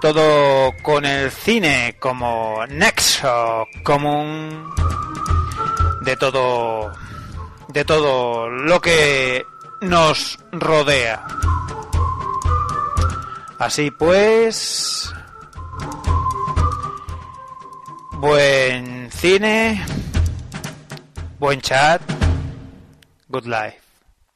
[0.00, 4.72] todo con el cine como nexo común
[6.02, 6.92] de todo
[7.68, 9.44] de todo lo que
[9.80, 11.26] nos rodea.
[13.58, 15.12] Así pues,
[18.12, 19.84] buen cine,
[21.38, 22.00] buen chat,
[23.28, 23.79] good life.